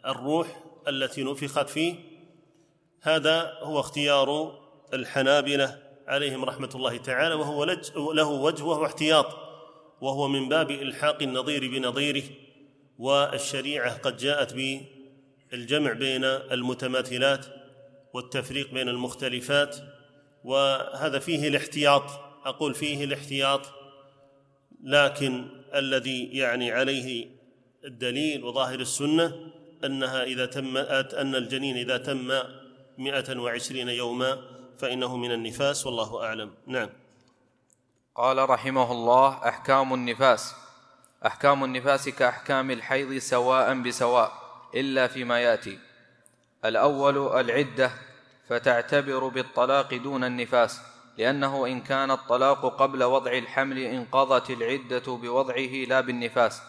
[0.05, 2.16] بالروح التي نفخت فيه؟
[3.07, 4.59] هذا هو اختيار
[4.95, 7.65] الحنابلة عليهم رحمة الله تعالى وهو
[8.13, 9.27] له وجه وهو احتياط
[10.01, 12.23] وهو من باب إلحاق النظير بنظيره
[12.99, 17.47] والشريعة قد جاءت بالجمع بين المتماثلات
[18.13, 19.77] والتفريق بين المختلفات
[20.45, 22.11] وهذا فيه الاحتياط
[22.45, 23.61] أقول فيه الاحتياط
[24.85, 27.27] لكن الذي يعني عليه
[27.85, 29.53] الدليل وظاهر السنة
[29.85, 32.33] أنها إذا تم أن الجنين إذا تم
[32.99, 34.39] مئة وعشرين يوما
[34.79, 36.55] فإنه من النفاس والله أعلم.
[36.67, 36.89] نعم.
[38.15, 40.55] قال رحمه الله أحكام النفاس.
[41.27, 44.33] أحكام النفاس كأحكام الحيض سواء بسواء
[44.75, 45.79] إلا فيما يأتي.
[46.65, 47.91] الأول العدة
[48.49, 50.81] فتعتبر بالطلاق دون النفاس
[51.19, 56.63] لأنه إن كان الطلاق قبل وضع الحمل انقضت العدة بوضعه لا بالنفاس.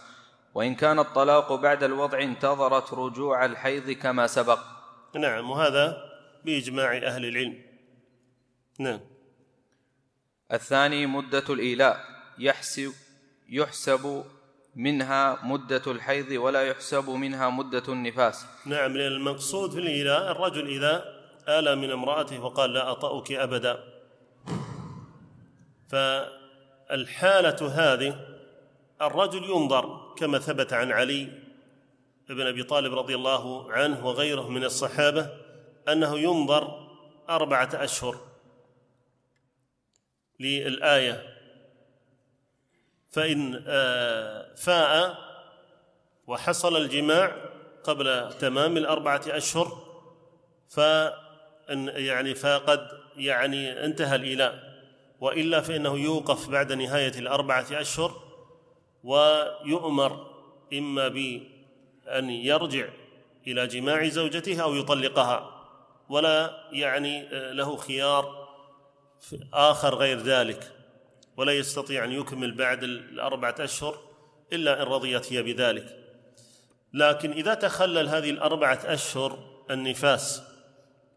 [0.53, 4.59] وإن كان الطلاق بعد الوضع انتظرت رجوع الحيض كما سبق.
[5.15, 6.06] نعم وهذا
[6.47, 7.62] بإجماع أهل العلم.
[8.79, 8.99] نعم.
[10.53, 11.99] الثاني مدة الإيلاء.
[12.39, 12.93] يحسب
[13.49, 14.23] يحسب
[14.75, 18.45] منها مدة الحيض ولا يحسب منها مدة النفاس.
[18.65, 21.05] نعم لأن المقصود في الإيلاء الرجل إذا
[21.47, 23.83] آلى من امرأته وقال لا أطأك أبدا.
[25.89, 28.19] فالحالة هذه
[29.01, 31.27] الرجل ينظر كما ثبت عن علي
[32.29, 35.46] بن أبي طالب رضي الله عنه وغيره من الصحابة
[35.88, 36.88] أنه ينظر
[37.30, 38.17] أربعة أشهر
[40.39, 41.38] للآية.
[43.12, 45.17] فإن آه، فاء
[46.28, 47.36] وحصل الجماع
[47.84, 49.84] قبل تمام الأربعة أشهر
[50.69, 54.67] فإن يعني فقد يعني انتهى الإيلاء.
[55.19, 58.21] وإلا فإنه يوقف بعد نهاية الأربعة أشهر
[59.04, 60.28] ويؤمر
[60.73, 62.88] إما بأن يرجع
[63.47, 65.56] إلى جماع زوجته أو يطلقها.
[66.09, 68.47] ولا يعني آه، له خيار
[69.53, 70.71] آخر غير ذلك.
[71.37, 73.99] ولا يستطيع أن يكمل بعد الأربعة أشهر
[74.53, 76.07] إلا إن رضيت هي بذلك.
[76.93, 79.39] لكن إذا تخلل هذه الأربعة أشهر
[79.71, 80.41] النفاس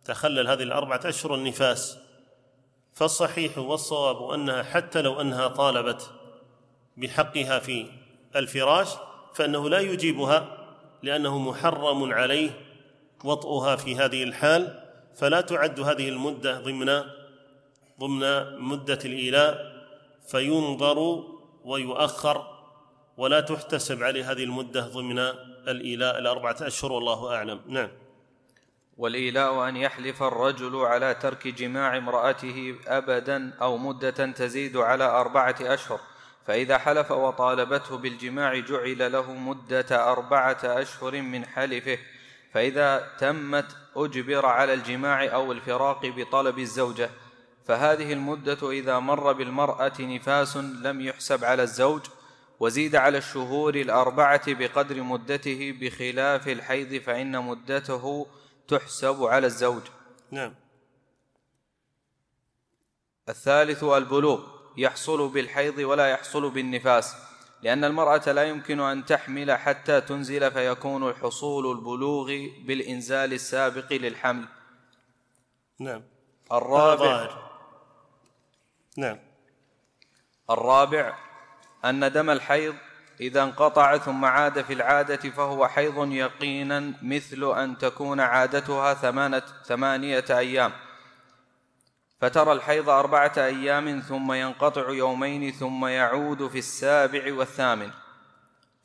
[0.04, 1.98] تخلل هذه الأربعة أشهر النفاس
[2.94, 6.10] فالصحيح والصواب أنها حتى لو أنها طالبت
[6.96, 7.86] بحقها في
[8.36, 8.88] الفراش
[9.34, 10.66] فإنه لا يجيبها
[11.02, 12.50] لأنه محرم عليه
[13.24, 14.82] وطئها في هذه الحال
[15.14, 17.02] فلا تعد هذه المدة ضمن
[18.00, 19.80] ضمن مدة الإيلاء
[20.28, 21.24] فينظر
[21.64, 22.60] ويؤخر
[23.16, 25.18] ولا تحتسب عليه هذه المدة ضمن
[25.68, 27.60] الإيلاء الأربعة أشهر والله أعلم.
[27.66, 27.88] نعم.
[28.98, 36.00] والإيلاء أن يحلف الرجل على ترك جماع امرأته أبدا أو مدة تزيد على أربعة أشهر
[36.46, 41.98] فإذا حلف وطالبته بالجماع جعل له مدة أربعة أشهر من حلفه.
[42.52, 47.10] فإذا تمت أجبر على الجماع أو الفراق بطلب الزوجة
[47.64, 52.02] فهذه المدة إذا مر بالمرأة نفاس لم يحسب على الزوج
[52.60, 58.26] وزيد على الشهور الأربعة بقدر مدته بخلاف الحيض فإن مدته
[58.68, 59.82] تحسب على الزوج.
[60.30, 60.54] نعم.
[63.28, 64.40] الثالث البلوغ
[64.76, 67.29] يحصل بالحيض ولا يحصل بالنفاس.
[67.62, 72.26] لأن المرأة لا يمكن أن تحمل حتى تنزل فيكون الحصول البلوغ
[72.64, 74.48] بالإنزال السابق للحمل.
[75.80, 76.02] نعم.
[76.52, 77.30] الرابع
[78.96, 79.18] نعم.
[80.50, 81.18] الرابع
[81.84, 82.74] أن دم الحيض
[83.20, 88.94] إذا انقطع ثم عاد في العادة فهو حيض يقينا مثل أن تكون عادتها
[89.64, 90.72] ثمانية أيام.
[92.20, 97.90] فترى الحيض أربعة أيام ثم ينقطع يومين ثم يعود في السابع والثامن.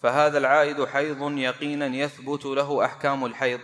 [0.04, 3.60] فهذا العائد حيض يقينا يثبت له أحكام الحيض.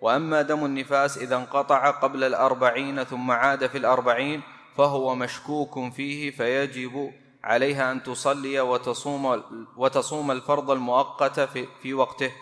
[0.00, 4.42] وأما دم النفاس إذا انقطع قبل الأربعين ثم عاد في الأربعين
[4.76, 7.12] فهو مشكوك فيه فيجب
[7.44, 9.42] عليها أن تصلي وتصوم,
[9.76, 12.32] وتصوم الفرض المؤقت في, في وقته.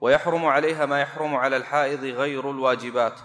[0.00, 3.20] ويحرم عليها ما يحرم على الحائض غير الواجبات.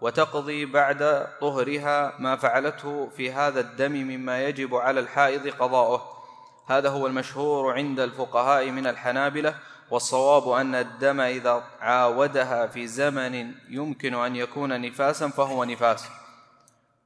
[0.00, 6.18] وتقضي بعد طهرها ما فعلته في هذا الدم مما يجب على الحائض قضاؤه.
[6.66, 9.54] هذا هو المشهور عند الفقهاء من الحنابلة
[9.90, 16.08] والصواب أن الدم إذا عاودها في زمن يمكن أن يكون نفاسا فهو نفاس.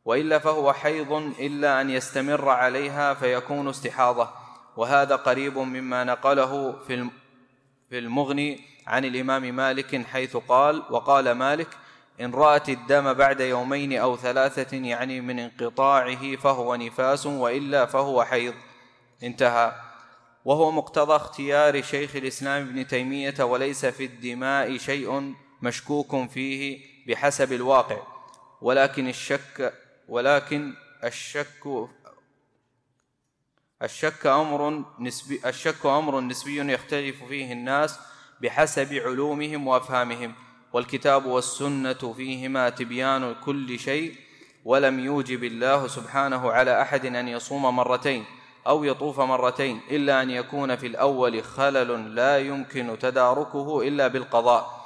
[0.05, 4.28] وإلا فهو حيض إلا أن يستمر عليها فيكون استحاضة.
[4.76, 6.72] وهذا قريب مما نقله
[7.88, 11.68] في المغني عن الإمام مالك حيث قال وقال مالك
[12.20, 18.55] إن رأت الدم بعد يومين أو ثلاثة يعني من انقطاعه فهو نفاس وإلا فهو حيض.
[19.22, 19.72] انتهى.
[20.44, 28.03] وهو مقتضى اختيار شيخ الإسلام ابن تيمية وليس في الدماء شيء مشكوك فيه بحسب الواقع.
[28.61, 29.75] ولكن الشك
[30.09, 31.88] ولكن الشك
[33.83, 37.98] الشك أمر نسبي الشك أمر نسبي يختلف فيه الناس
[38.40, 40.35] بحسب علومهم وأفهامهم.
[40.72, 44.14] والكتاب والسنة فيهما تبيان كل شيء
[44.64, 48.24] ولم يوجب الله سبحانه على أحد أن يصوم مرتين
[48.66, 54.82] أو يطوف مرتين إلا أن يكون في الأول خلل لا يمكن تداركه إلا بالقضاء.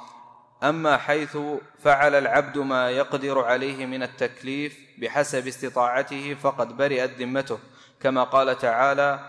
[0.63, 1.37] أما حيث
[1.79, 7.59] فعل العبد ما يقدر عليه من التكليف بحسب استطاعته فقد برئت ذمته.
[7.99, 9.19] كما قال تعالى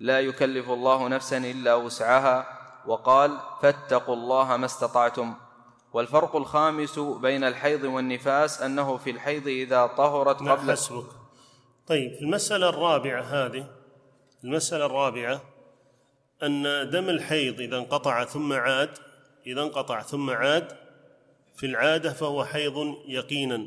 [0.00, 2.46] لا يكلف الله نفسا إلا وسعها
[2.86, 5.34] وقال فاتقوا الله ما استطعتم
[5.94, 11.06] والفرق الخامس بين الحيض والنفاس أنه في الحيض إذا طهرت قبل حسبك.
[11.86, 13.66] طيب المسألة الرابعة هذه
[14.44, 15.42] المسألة الرابعة
[16.42, 18.90] أن دم الحيض إذا انقطع ثم عاد
[19.46, 20.68] إذا انقطع ثم عاد
[21.56, 23.66] في العادة فهو حيض يقينا.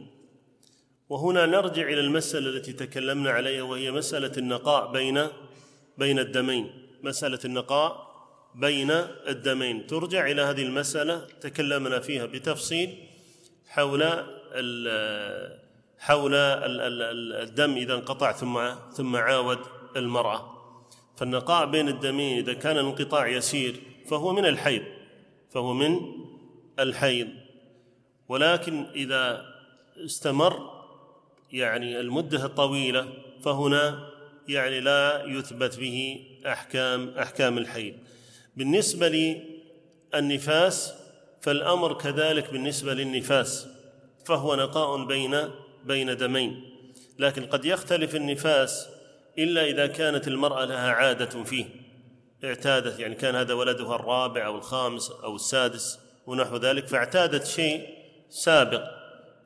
[1.10, 5.28] وهنا نرجع إلى المسألة التي تكلمنا عليها وهي مسألة النقاء بين
[5.98, 6.88] بين الدمين.
[7.04, 8.07] مسألة النقاء
[8.58, 8.91] بين
[9.28, 9.88] الدمين.
[9.88, 12.98] ترجع إلى هذه المسألة تكلمنا فيها بتفصيل
[13.67, 14.04] حول
[16.00, 18.60] حول الدم إذا انقطع ثم
[18.93, 19.60] ثم عاود
[19.96, 20.54] المرأة.
[21.17, 23.76] فالنقاء بين الدمين إذا كان الانقطاع يسير
[24.10, 24.84] فهو من الحيض
[25.50, 26.00] فهو من
[26.80, 27.28] الحيض.
[28.30, 29.46] ولكن إذا
[30.06, 30.78] استمر
[31.52, 33.08] يعني المدة الطويلة
[33.43, 34.10] فهنا
[34.48, 37.93] يعني لا يثبت به أحكام أحكام الحيض.
[38.58, 39.38] بالنسبة
[40.13, 40.93] للنفاس
[41.41, 43.67] فالأمر كذلك بالنسبة للنفاس
[44.26, 45.50] فهو نقاء بين
[45.86, 46.62] بين دمين.
[47.20, 48.88] لكن قد يختلف النفاس
[49.38, 51.65] إلا إذا كانت المرأة لها عادة فيه
[52.43, 57.88] اعتادت يعني كان هذا ولدها الرابع أو الخامس أو السادس ونحو ذلك فاعتادت شيء
[58.30, 58.84] سابق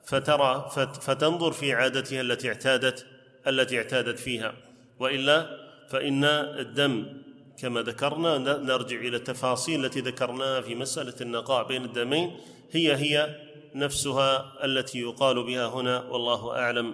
[0.05, 0.69] فترى
[1.01, 3.05] فتنظر في عادتها التي اعتادت
[3.47, 4.53] التي اعتادت فيها.
[4.99, 7.21] وإلا فإن الدم
[7.61, 12.37] كما ذكرنا نرجع إلى التفاصيل التي ذكرناها في مسألة النقاء بين الدمين.
[12.71, 13.35] هي هي
[13.75, 16.93] نفسها التي يقال بها هنا والله أعلم.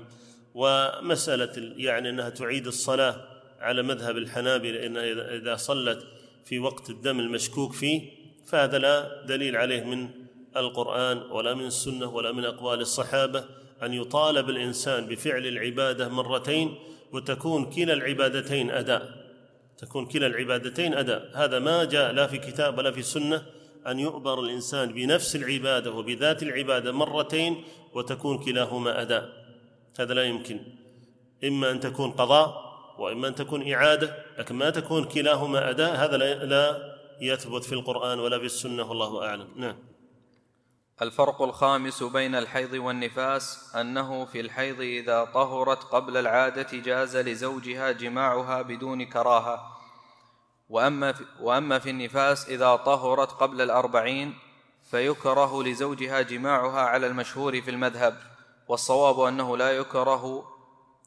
[0.53, 3.15] ومسألة يعني أنها تعيد الصلاة
[3.59, 4.97] على مذهب الحنابلة إن
[5.41, 6.07] إذا صلت
[6.45, 8.01] في وقت الدم المشكوك فيه
[8.45, 10.09] فهذا لا دليل عليه من
[10.57, 13.45] القرآن ولا من السنة ولا من أقوال الصحابة.
[13.83, 16.75] أن يطالب الإنسان بفعل العبادة مرتين
[17.13, 19.26] وتكون كلا العبادتين أداء.
[19.77, 21.31] تكون كلا العبادتين أداء.
[21.35, 23.43] هذا ما جاء لا في كتاب ولا في سنة
[23.87, 27.63] أن يؤبر الإنسان بنفس العبادة وبذات العبادة مرتين
[27.93, 29.29] وتكون كلاهما أداء.
[29.99, 30.59] هذا لا يمكن.
[31.43, 36.97] إما أن تكون قضاء وإما أن تكون إعادة لكن ما تكون كلاهما أداء هذا لا
[37.21, 39.47] يثبت في القرآن ولا في السنة والله أعلم.
[39.55, 39.75] نعم.
[41.01, 48.61] الفرق الخامس بين الحيض والنفاس أنه في الحيض إذا طهرت قبل العادة جاز لزوجها جماعها
[48.61, 49.77] بدون كراهة.
[50.69, 54.33] وأما في, وأما في النفاس إذا طهرت قبل الأربعين
[54.91, 58.17] فيكره لزوجها جماعها على المشهور في المذهب.
[58.67, 60.47] والصواب أنه لا يكره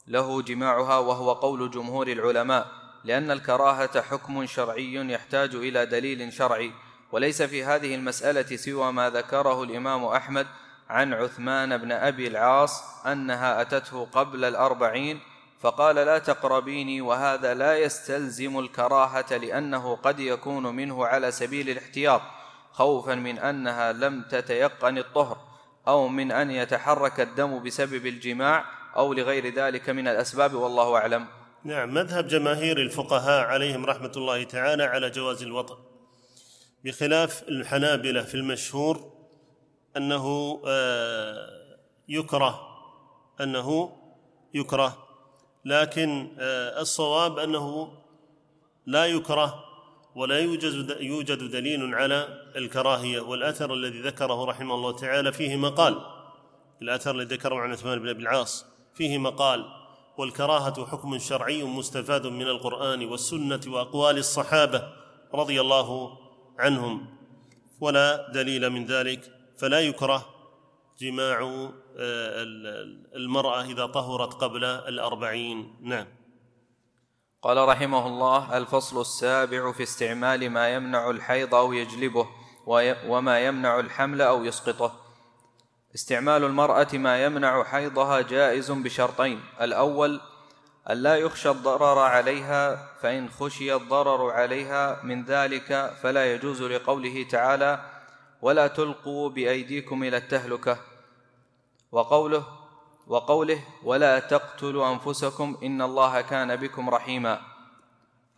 [0.07, 2.67] له جماعها وهو قول جمهور العلماء
[3.05, 6.73] لأن الكراهة حكم شرعي يحتاج إلى دليل شرعي.
[7.13, 10.47] وليس في هذه المسألة سوى ما ذكره الإمام أحمد
[10.89, 15.21] عن عثمان بن أبي العاص أنها أتته قبل الأربعين
[15.61, 22.21] فقال لا تقربيني وهذا لا يستلزم الكراهة لأنه قد يكون منه على سبيل الاحتياط
[22.73, 25.39] خوفا من أنها لم تتيقن الطهر
[25.89, 28.65] أو من أن يتحرك الدم بسبب الجماع
[28.97, 31.27] أو لغير ذلك من الأسباب والله أعلم.
[31.65, 35.90] نعم مذهب جماهير الفقهاء عليهم رحمة الله تعالى على جواز الوطن.
[36.85, 39.13] بخلاف الحنابلة في المشهور
[39.97, 41.77] أنه آه،
[42.09, 42.61] يكره
[43.41, 43.97] أنه
[44.55, 45.07] يكره.
[45.65, 47.93] لكن آه، الصواب أنه
[48.87, 49.65] لا يكره
[50.15, 55.33] ولا يوجد يوجد دليل على الكراهية والأثر الذي ذكره رحمه الله تعالى.
[55.33, 56.01] فيه مقال
[56.83, 58.67] الأثر الذي ذكره عن عثمان بن أبي العاص.
[58.95, 59.65] فيه مقال
[60.19, 64.89] والكراهة حكم شرعي مستفاد من القرآن والسنة وأقوال الصحابة
[65.35, 66.19] رضي الله
[66.61, 67.07] عنهم.
[67.81, 70.27] ولا دليل من ذلك فلا يكره
[71.01, 71.41] جماع
[71.99, 72.43] آه،
[73.17, 75.77] المرأة إذا طهرت قبل الأربعين.
[75.81, 76.07] نعم.
[77.43, 82.29] قال رحمه الله الفصل السابع في استعمال ما يمنع الحيض أو يجلبه
[83.07, 84.93] وما يمنع الحمل أو يسقطه.
[85.95, 90.21] استعمال المرأة ما يمنع حيضها جائز بشرطين الأول
[90.91, 97.81] ألا يخشى الضرر عليها فإن خشي الضرر عليها من ذلك فلا يجوز لقوله تعالى
[98.43, 100.79] ولا تلقوا بأيديكم إلى التهلكة
[101.93, 102.45] وقوله
[103.07, 107.41] وقوله ولا تقتلوا أنفسكم إن الله كان بكم رحيما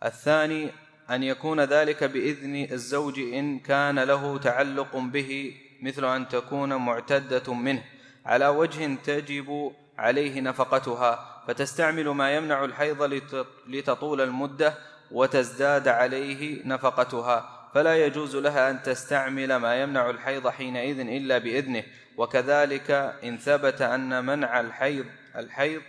[0.05, 0.71] الثاني
[1.09, 7.83] أن يكون ذلك بإذن الزوج إن كان له تعلق به مثل أن تكون معتدة منه
[8.25, 13.21] على وجه تجب عليه نفقتها فتستعمل ما يمنع الحيض
[13.67, 14.77] لتطول المدة
[15.11, 17.69] وتزداد عليه نفقتها.
[17.73, 21.83] فلا يجوز لها أن تستعمل ما يمنع الحيض حينئذ إلا بإذنه.
[22.17, 22.91] وكذلك
[23.23, 25.81] إن ثبت أن منع الحيض الحيض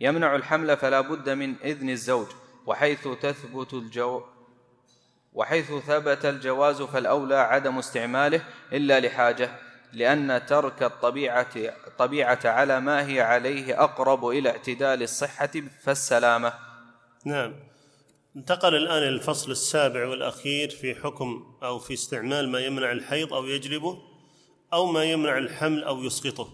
[0.00, 2.26] يمنع الحمل فلا بد من إذن الزوج.
[2.66, 4.22] وحيث تثبت الجو
[5.32, 8.40] وحيث ثبت الجواز فالأولى عدم استعماله
[8.72, 9.50] إلا لحاجة.
[9.94, 15.50] لأن ترك الطبيعة الطبيعة على ما هي عليه أقرب إلى اعتدال الصحة
[15.82, 16.52] فالسلامة.
[17.24, 17.54] نعم.
[18.36, 23.98] انتقل الآن الفصل السابع والأخير في حكم أو في استعمال ما يمنع الحيض أو يجلبه
[24.72, 26.52] أو ما يمنع الحمل أو يسقطه.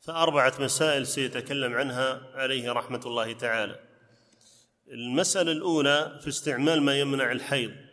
[0.00, 3.80] فأربعة مسائل سيتكلم عنها عليه رحمة الله تعالى.
[4.88, 7.87] المسألة الأولى في استعمال ما يمنع الحيض.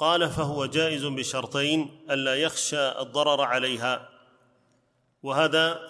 [0.00, 4.08] قال فهو جائز بشرطين ألا يخشى الضرر عليها.
[5.22, 5.80] وهذا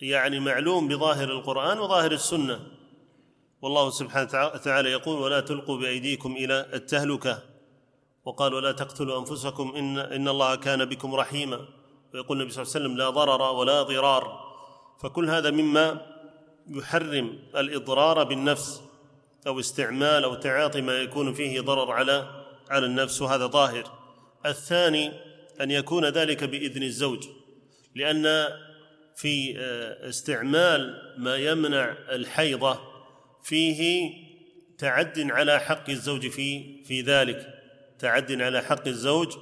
[0.00, 2.60] يعني معلوم بظاهر القرآن وظاهر السنة.
[3.62, 7.42] والله سبحانه وتعالى يقول ولا تلقوا بأيديكم إلى التهلكة.
[8.24, 11.60] وقال ولا تقتلوا أنفسكم إن, إن الله كان بكم رحيما.
[12.14, 14.54] ويقول النبي صلى الله عليه وسلم لا ضرر ولا ضرار.
[15.02, 16.06] فكل هذا مما
[16.68, 18.82] يحرم الإضرار بالنفس.
[19.46, 23.98] أو استعمال أو تعاطي ما يكون فيه ضرر على على النفس وهذا ظاهر
[24.46, 25.12] الثاني
[25.60, 27.28] أن يكون ذلك بإذن الزوج
[27.94, 28.48] لأن
[29.16, 32.78] في آه، استعمال ما يمنع الحيضة
[33.42, 34.10] فيه
[34.78, 37.54] تعد على حق الزوج في في ذلك.
[37.98, 39.32] تعد على حق الزوج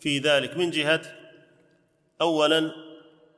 [0.00, 0.56] في ذلك.
[0.56, 1.02] من جهة
[2.20, 2.70] أولا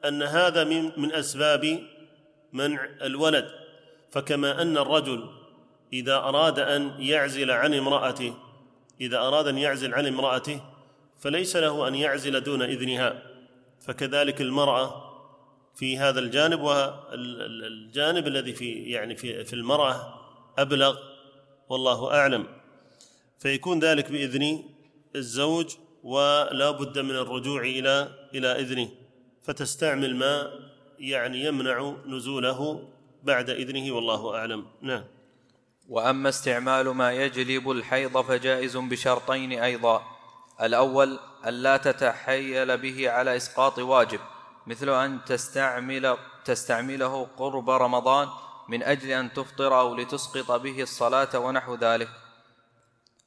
[0.05, 1.83] أن هذا من من أسباب
[2.53, 3.49] منع الولد.
[4.11, 5.29] فكما أن الرجل
[5.93, 8.35] إذا أراد أن يعزل عن امرأته
[9.01, 10.61] إذا أراد أن يعزل عن امرأته
[11.19, 13.23] فليس له أن يعزل دون إذنها.
[13.81, 15.05] فكذلك المرأة
[15.75, 20.15] في هذا الجانب والجانب الذي في يعني في في المرأة
[20.59, 20.97] أبلغ
[21.69, 22.47] والله أعلم.
[23.39, 24.65] فيكون ذلك بإذن
[25.17, 28.89] الزوج ولا بد من الرجوع إلى إلى إذنه.
[29.43, 30.51] فتستعمل ما
[30.99, 32.89] يعني يمنع نزوله
[33.23, 34.67] بعد إذنه والله أعلم.
[34.83, 35.05] نعم.
[35.89, 40.03] وأما استعمال ما يجلب الحيض فجائز بشرطين أيضا.
[40.63, 44.21] الأول الا تتحيل به على إسقاط واجب
[44.67, 48.29] مثل أن تستعمل تستعمله قرب رمضان
[48.69, 52.09] من أجل أن تفطر أو لتسقط به الصلاة ونحو ذلك.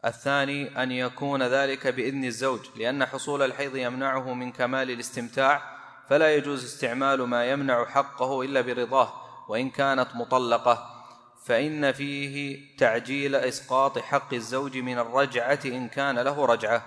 [0.05, 5.61] الثاني أن يكون ذلك بإذن الزوج لأن حصول الحيض يمنعه من كمال الاستمتاع
[6.09, 9.13] فلا يجوز استعمال ما يمنع حقه إلا برضاه
[9.47, 11.00] وإن كانت مطلقة.
[11.45, 16.85] فإن فيه تعجيل إسقاط حق الزوج من الرجعة إن كان له رجعة.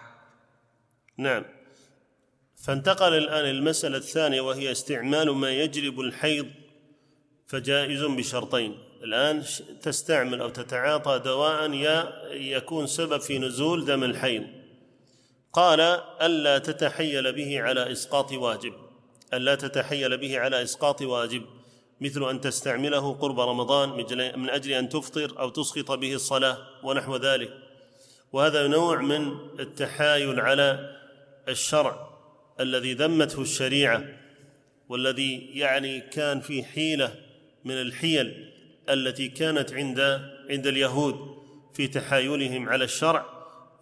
[1.17, 1.45] نعم.
[2.65, 6.47] فانتقل الآن المسألة الثانية وهي استعمال ما يجلب الحيض
[7.47, 8.79] فجائز بشرطين.
[9.03, 9.43] الآن
[9.83, 11.71] تستعمل أو تتعاطى دواء
[12.33, 14.47] يكون سبب في نزول دم الحيض.
[15.53, 15.81] قال
[16.23, 18.75] ألا تتحيل به على إسقاط واجب.
[19.33, 21.43] ألا تتحيل به على إسقاط واجب.
[22.01, 23.89] مثل أن تستعمله قرب رمضان
[24.39, 27.53] من أجل أن تفطر أو تسقط به الصلاة ونحو ذلك.
[28.33, 30.97] وهذا نوع من التحايل على
[31.49, 32.09] الشرع
[32.61, 34.05] الذي ذمته الشريعة
[34.89, 37.15] والذي يعني كان في حيلة
[37.65, 38.53] من الحيل
[38.91, 40.01] التي كانت عند
[40.51, 43.27] عند اليهود في تحايلهم على الشرع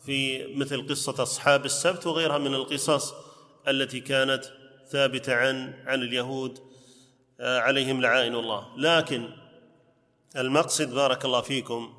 [0.07, 3.15] في مثل قصة أصحاب السبت وغيرها من القصص
[3.69, 4.45] التي كانت
[4.89, 6.59] ثابتة عن عن اليهود
[7.43, 8.69] عليهم لعائن الله.
[8.77, 9.29] لكن
[10.37, 11.95] المقصد بارك الله فيكم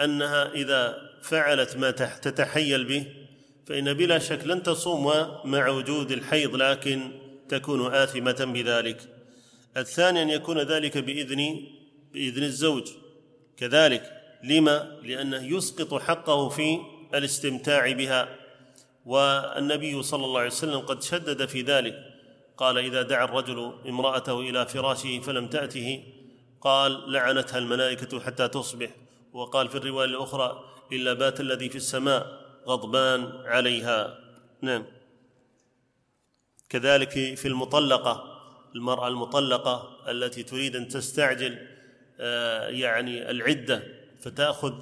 [0.00, 3.06] أنها إذا فعلت ما تتحيل به
[3.66, 5.12] فإن بلا شك لن تصوم
[5.44, 7.10] مع وجود الحيض لكن
[7.48, 9.00] تكون آثمة بذلك.
[9.76, 11.66] الثاني أن يكون ذلك بإذن
[12.12, 12.88] بإذن الزوج.
[13.56, 14.12] كذلك
[14.44, 16.78] لما؟ لأنه يسقط حقه في
[17.14, 18.28] الاستمتاع بها.
[19.06, 22.13] والنبي صلى الله عليه وسلم قد شدد في ذلك.
[22.56, 26.04] قال إذا دعا الرجل امرأته إلى فراشه فلم تأته
[26.60, 28.90] قال لعنتها الملائكة حتى تصبح.
[29.32, 34.18] وقال في الرواية الأخرى إلا بات الذي في السماء غضبان عليها.
[34.60, 34.84] نعم.
[36.68, 38.34] كذلك في المطلقة
[38.74, 41.58] المرأة المطلقة التي تريد أن تستعجل
[42.20, 43.82] آه، يعني العدة
[44.20, 44.74] فتأخذ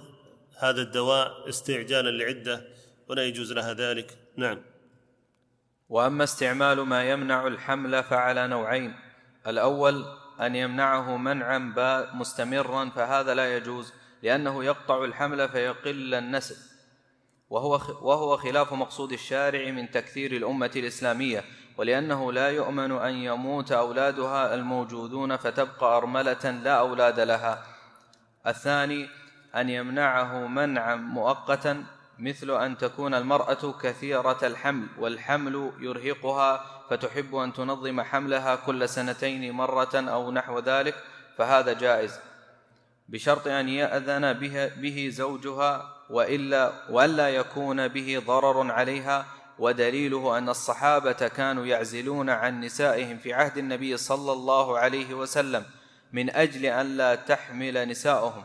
[0.59, 2.69] هذا الدواء استعجالا لعدة
[3.09, 4.19] ولا يجوز لها ذلك.
[4.37, 4.72] نعم.
[5.93, 8.95] وأما استعمال ما يمنع الحمل فعلى نوعين.
[9.47, 10.05] الأول
[10.41, 11.59] أن يمنعه منعا
[12.15, 16.57] مستمرا فهذا لا يجوز لأنه يقطع الحمل فيقل النسل.
[17.51, 17.73] وهو
[18.03, 21.45] وهو خلاف مقصود الشارع من تكثير الأمة الإسلامية
[21.77, 27.63] ولأنه لا يؤمن أن يموت أولادها الموجودون فتبقى أرملة لا أولاد لها.
[28.47, 29.09] الثاني
[29.55, 31.85] أن يمنعه منعا مؤقتا
[32.19, 39.95] مثل أن تكون المرأة كثيرة الحمل والحمل يرهقها فتحب أن تنظم حملها كل سنتين مرة
[39.95, 40.95] أو نحو ذلك
[41.39, 42.19] فهذا جائز.
[43.09, 49.27] بشرط أن يأذن به, به زوجها وإلا وألا يكون به ضرر عليها
[49.59, 55.65] ودليله أن الصحابة كانوا يعزلون عن نسائهم في عهد النبي صلى الله عليه وسلم
[56.13, 58.45] من أجل أن لا تحمل نساؤهم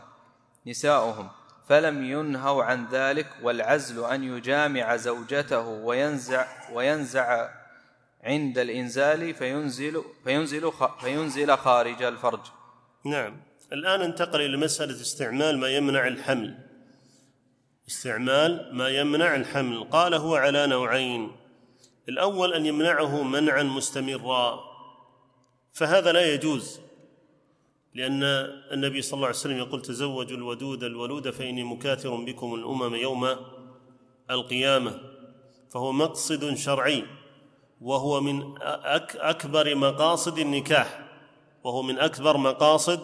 [0.66, 1.28] نساؤهم.
[1.68, 7.50] فلم ينهوا عن ذلك والعزل أن يجامع زوجته وينزع وينزع
[8.24, 12.40] عند الإنزال فينزل فينزل فينزل خارج الفرج.
[13.04, 13.36] نعم،
[13.72, 16.58] الآن انتقل إلى مسألة استعمال ما يمنع الحمل.
[17.88, 21.32] استعمال ما يمنع الحمل، قال هو على نوعين.
[22.08, 24.60] الأول أن يمنعه منعا مستمرا،
[25.72, 26.80] فهذا لا يجوز
[27.94, 28.22] لأن
[28.72, 33.36] النبي صلى الله عليه وسلم يقول تزوجوا الودود الولود فإني مكاثر بكم الأمم يوم
[34.30, 35.00] القيامة.
[35.70, 37.04] فهو مقصد شرعي
[37.80, 38.54] وهو من
[39.16, 41.08] أكبر مقاصد النكاح
[41.64, 43.00] وهو من أكبر مقاصد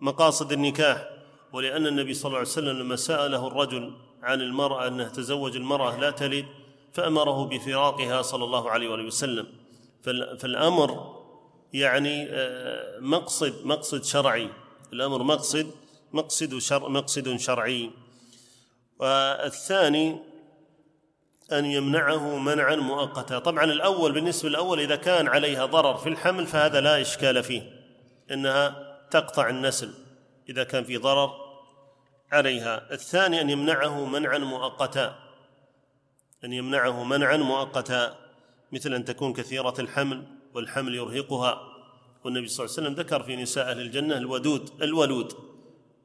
[0.00, 1.10] مقاصد النكاح.
[1.52, 3.92] ولأن النبي صلى الله عليه وسلم لما سأله الرجل
[4.22, 6.46] عن المرأة أنها تزوج المرأة لا تلد
[6.92, 9.46] فأمره بفراقها صلى الله عليه وسلم.
[10.38, 11.15] فالأمر
[11.72, 14.50] يعني آه، مقصد مقصد شرعي.
[14.92, 15.70] الأمر مقصد
[16.12, 17.90] مقصد شر مقصد شرعي.
[18.98, 20.18] والثاني
[21.52, 23.38] أن يمنعه منعا مؤقتا.
[23.38, 27.62] طبعا الأول بالنسبة للأول إذا كان عليها ضرر في الحمل فهذا لا إشكال فيه.
[28.30, 29.94] إنها تقطع النسل
[30.48, 31.30] إذا كان في ضرر
[32.32, 32.92] عليها.
[32.92, 35.18] الثاني أن يمنعه منعا مؤقتا.
[36.44, 38.16] أن يمنعه منعا مؤقتا.
[38.72, 41.76] مثل ان تكون كثيرة الحمل والحمل يرهقها.
[42.24, 45.32] والنبي صلى الله عليه وسلم ذكر في نساء أهل الجنة الودود الولود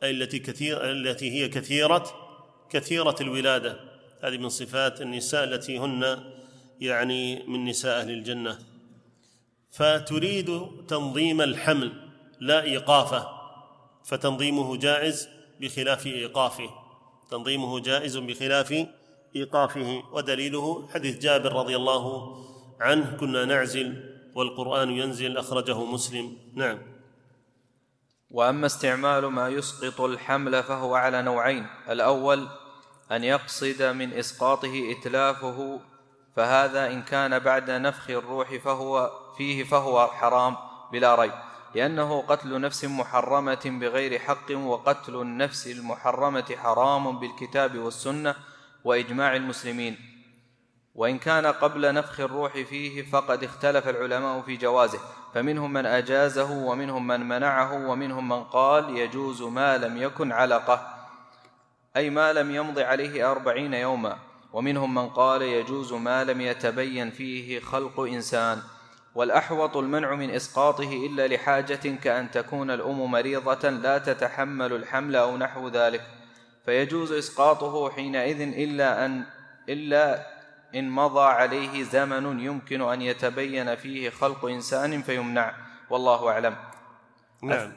[0.04, 2.06] أي التي كثير التي هي كثيرة
[2.70, 3.80] كثيرة الولادة.
[4.22, 6.24] هذه من صفات النساء التي هن
[6.82, 8.60] يعني من نساء أهل الجنة.
[9.72, 11.91] فتريد تنظيم الحمل
[12.39, 13.28] لا إيقافه.
[14.06, 15.30] فتنظيمه جائز
[15.60, 16.70] بخلاف إيقافه.
[17.30, 18.86] تنظيمه جائز بخلاف
[19.36, 20.04] إيقافه.
[20.14, 22.36] ودليله حديث جابر رضي الله
[22.80, 26.38] عنه كنا نعزل والقرآن ينزل أخرجه مسلم.
[26.55, 26.77] نعم.
[28.32, 31.67] وأما استعمال ما يسقط الحمل فهو على نوعين.
[31.89, 32.47] الأول
[33.11, 35.79] أن يقصد من إسقاطه إتلافه
[36.36, 40.55] فهذا إن كان بعد نفخ الروح فهو فيه فهو حرام
[40.91, 41.34] بلا ريب.
[41.75, 48.36] لأنه قتل نفس محرمة بغير حق وقتل النفس المحرمة حرام بالكتاب والسنة
[48.84, 50.11] وإجماع المسلمين.
[50.96, 55.00] وإن كان قبل نفخ الروح فيه فقد اختلف العلماء في جوازه.
[55.34, 61.08] فمنهم من أجازه ومنهم من منعه ومنهم من قال يجوز ما لم يكن علقة.
[61.98, 64.18] أي ما لم يمض عليه أربعين يوما.
[64.54, 68.62] ومنهم من قال يجوز ما لم يتبين فيه خلق إنسان.
[69.16, 75.68] والأحوط المنع من إسقاطه إلا لحاجة كأن تكون الأم مريضة لا تتحمل الحمل أو نحو
[75.68, 76.02] ذلك.
[76.66, 79.24] فيجوز إسقاطه حينئذ إلا أن
[79.70, 80.41] إلا
[80.76, 85.55] إن مضى عليه زمن يمكن أن يتبين فيه خلق إنسان فيمنع.
[85.89, 86.55] والله أعلم.
[87.43, 87.74] نعم.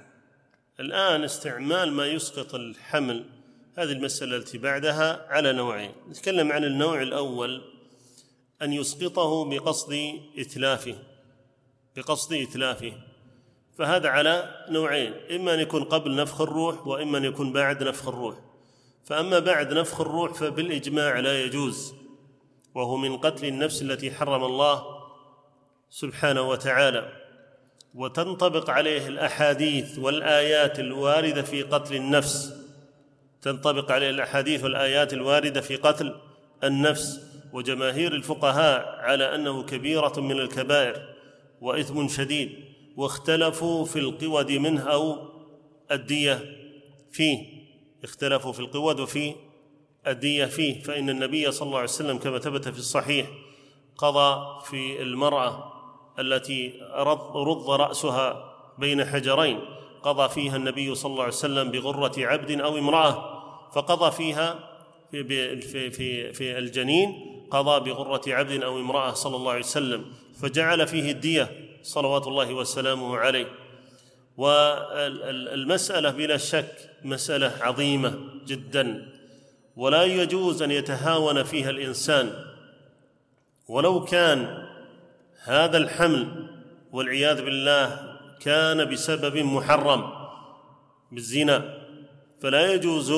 [0.80, 3.24] الآن استعمال ما يسقط الحمل
[3.78, 5.92] هذه المسألة التي بعدها على نوعين.
[6.11, 7.62] نتكلم عن النوع الأول
[8.62, 10.97] أن يسقطه بقصد إتلافه
[11.97, 12.92] بقصد إتلافه.
[13.78, 18.36] فهذا على نوعين إما أن يكون قبل نفخ الروح وإما أن يكون بعد نفخ الروح.
[19.05, 22.03] فأما بعد نفخ الروح فبالإجماع لا يجوز.
[22.75, 24.85] وهو من قتل النفس التي حرم الله
[25.91, 27.12] سبحانه وتعالى.
[27.95, 32.55] وتنطبق عليه الأحاديث والآيات الواردة في قتل النفس.
[33.43, 36.20] تنطبق عليه الأحاديث والآيات الواردة في قتل
[36.64, 37.20] النفس.
[37.53, 41.14] وجماهير الفقهاء على أنه كبيرة من الكبائر
[41.61, 42.64] وإثم شديد
[42.97, 45.29] واختلفوا في القود منه أو
[45.93, 46.41] الدية
[47.12, 47.64] فيه.
[48.05, 49.35] اختلفوا في القود وفي
[50.07, 53.26] الدية فيه فإن النبي صلى الله عليه وسلم كما ثبت في الصحيح
[53.98, 55.72] قضى في المرأة
[56.18, 56.80] التي
[57.34, 59.61] رض رأسها بين حجرين
[60.02, 63.34] قضى فيها النبي صلى الله عليه وسلم بغرة عبد أو امرأة
[63.74, 64.59] فقضى فيها
[65.11, 70.05] في, في, في, في الجنين قضى بغرة عبد أو امرأة صلى الله عليه وسلم
[70.42, 71.50] فجعل فيه الدية
[71.82, 73.46] صلوات الله وسلامه عليه.
[74.36, 76.74] والمسألة بلا شك
[77.05, 79.14] مسألة عظيمة جدا.
[79.77, 82.45] ولا يجوز أن يتهاون فيها الإنسان.
[83.68, 84.68] ولو كان
[85.43, 86.49] هذا الحمل
[86.93, 90.11] والعياذ بالله كان بسبب محرم
[91.12, 91.79] بالزنا
[92.43, 93.14] فلا يجوز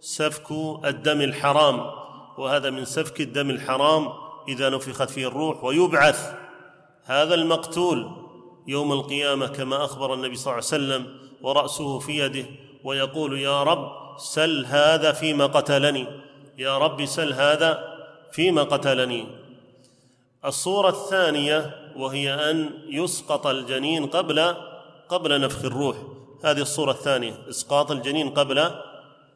[0.00, 0.50] سفك
[0.84, 1.90] الدم الحرام.
[2.38, 4.08] وهذا من سفك الدم الحرام
[4.48, 6.34] إذا نفخت فيه الروح ويبعث.
[7.04, 8.10] هذا المقتول
[8.66, 12.46] يوم القيامة كما أخبر النبي صلى الله عليه وسلم ورأسه في يده
[12.84, 16.06] ويقول يا رب سل هذا فيما قتلني.
[16.58, 17.98] يا رب سل هذا
[18.32, 19.26] فيما قتلني.
[20.44, 24.54] الصورة الثانية وهي أن يسقط الجنين قبل
[25.08, 25.96] قبل نفخ الروح.
[26.44, 28.70] هذه الصورة الثانية إسقاط الجنين قبل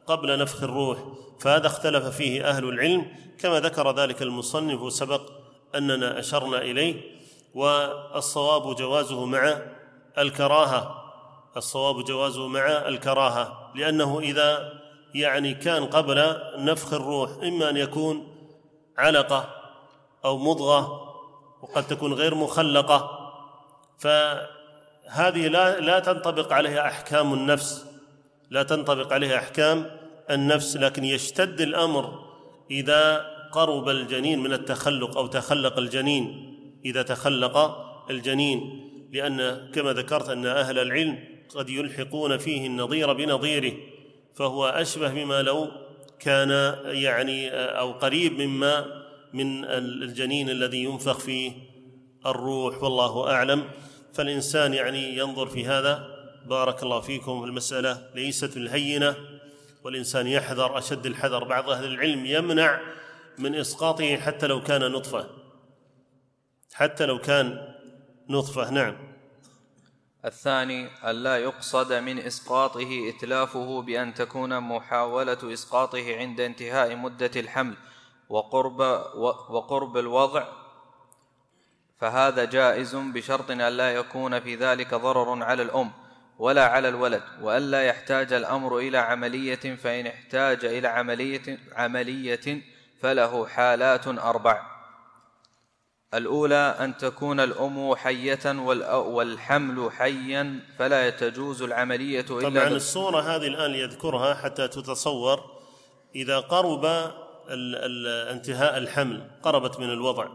[0.07, 0.97] قبل نفخ الروح.
[1.39, 3.05] فهذا اختلف فيه أهل العلم
[3.39, 5.21] كما ذكر ذلك المصنف سبق
[5.75, 7.01] أننا أشرنا إليه.
[7.53, 9.57] والصواب جوازه مع
[10.17, 11.03] الكراهة.
[11.57, 13.62] الصواب جوازه مع الكراهة.
[13.75, 14.73] لأنه إذا
[15.15, 18.27] يعني كان قبل نفخ الروح إما أن يكون
[18.97, 19.49] علقة
[20.25, 21.13] أو مضغة
[21.61, 23.19] وقد تكون غير مخلقة
[23.99, 27.85] فهذه لا لا تنطبق عليها أحكام النفس
[28.49, 29.91] لا تنطبق عليها أحكام
[30.31, 32.19] النفس لكن يشتد الأمر
[32.71, 36.53] إذا قرب الجنين من التخلق أو تخلق الجنين
[36.85, 37.57] إذا تخلق
[38.09, 43.73] الجنين لأن كما ذكرت أن أهل العلم قد يلحقون فيه النظير بنظيره
[44.35, 45.71] فهو أشبه بما لو
[46.19, 51.51] كان يعني أو قريب مما من الجنين الذي ينفخ فيه
[52.25, 53.69] الروح والله أعلم.
[54.13, 56.07] فالإنسان يعني ينظر في هذا.
[56.45, 57.43] بارك الله فيكم.
[57.43, 59.15] المسألة ليست الهينة
[59.83, 61.43] والإنسان يحذر أشد الحذر.
[61.43, 62.81] بعض أهل العلم يمنع
[63.37, 65.27] من إسقاطه حتى لو كان نطفة.
[66.73, 67.73] حتى لو كان
[68.29, 69.12] نطفة نعم.
[70.25, 77.75] الثاني ألا يقصد من إسقاطه إتلافه بأن تكون محاولة إسقاطه عند انتهاء مدة الحمل
[78.29, 78.79] وقرب
[79.49, 80.45] وقرب الوضع.
[81.99, 85.91] فهذا جائز بشرط أن لا يكون في ذلك ضرر على الأم
[86.39, 92.61] ولا على الولد وألا يحتاج الأمر إلى عملية فإن احتاج إلى عملية عملية
[93.01, 94.72] فله حالات أربع.
[96.13, 98.59] الأولى أن تكون الأم حية
[98.91, 105.43] والحمل حيا فلا تجوز العملية إلا طبعا الصورة هذه الآن يذكرها حتى تتصور
[106.15, 106.85] إذا قرب
[108.31, 110.27] انتهاء الحمل قربت من الوضع.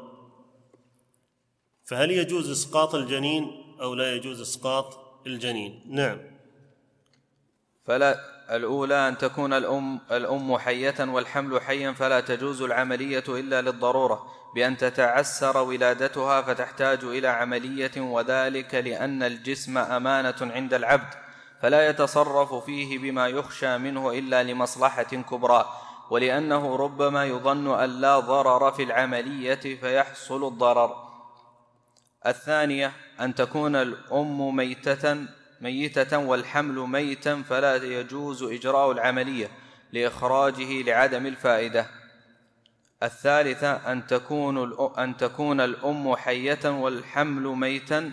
[1.85, 3.51] فهل يجوز إسقاط الجنين
[3.81, 6.19] أو لا يجوز إسقاط الجنين؟ نعم.
[7.87, 14.77] فلا الأولى أن تكون الأم الأم حية والحمل حيا فلا تجوز العملية إلا للضرورة بأن
[14.77, 21.15] تتعسر ولادتها فتحتاج إلى عملية وذلك لأن الجسم أمانة عند العبد
[21.63, 25.69] فلا يتصرف فيه بما يخشى منه إلا لمصلحة كبرى
[26.11, 31.09] ولأنه ربما يظن أن لا ضرر في العملية فيحصل الضرر.
[32.27, 35.17] الثانية أن تكون الأم ميتة
[35.61, 39.51] ميتة والحمل ميتا فلا يجوز إجراء العملية
[39.93, 41.87] لإخراجه لعدم الفائدة.
[43.03, 48.13] الثالثة أن تكون أن تكون الأم حية والحمل ميتا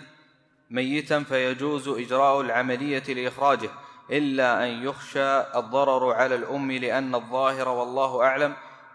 [0.70, 3.70] ميتا فيجوز إجراء العملية لإخراجه
[4.10, 8.54] إلا أن يخشى الضرر على الأم لأن الظاهر والله أعلم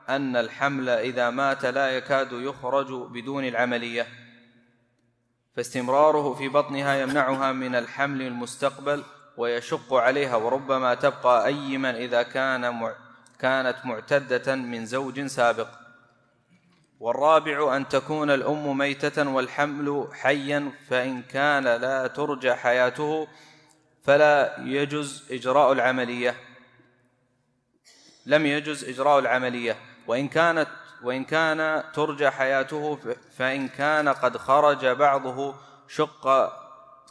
[0.09, 4.07] أن الحمل إذا مات لا يكاد يخرج بدون العملية.
[5.55, 9.03] فاستمراره في بطنها يمنعها من الحمل المستقبل
[9.37, 12.93] ويشق عليها وربما تبقى أيما إذا كان
[13.39, 15.67] كانت معتدة من زوج سابق.
[16.99, 23.27] والرابع أن تكون الأم ميتة والحمل حيا فإن كان لا ترجى حياته
[24.03, 26.35] فلا يجوز إجراء العملية.
[28.25, 29.77] لم يجوز إجراء العملية.
[30.07, 30.67] وإن كانت
[31.03, 32.97] وإن كان ترجى حياته
[33.37, 35.55] فإن كان قد خرج بعضه
[35.87, 36.53] شق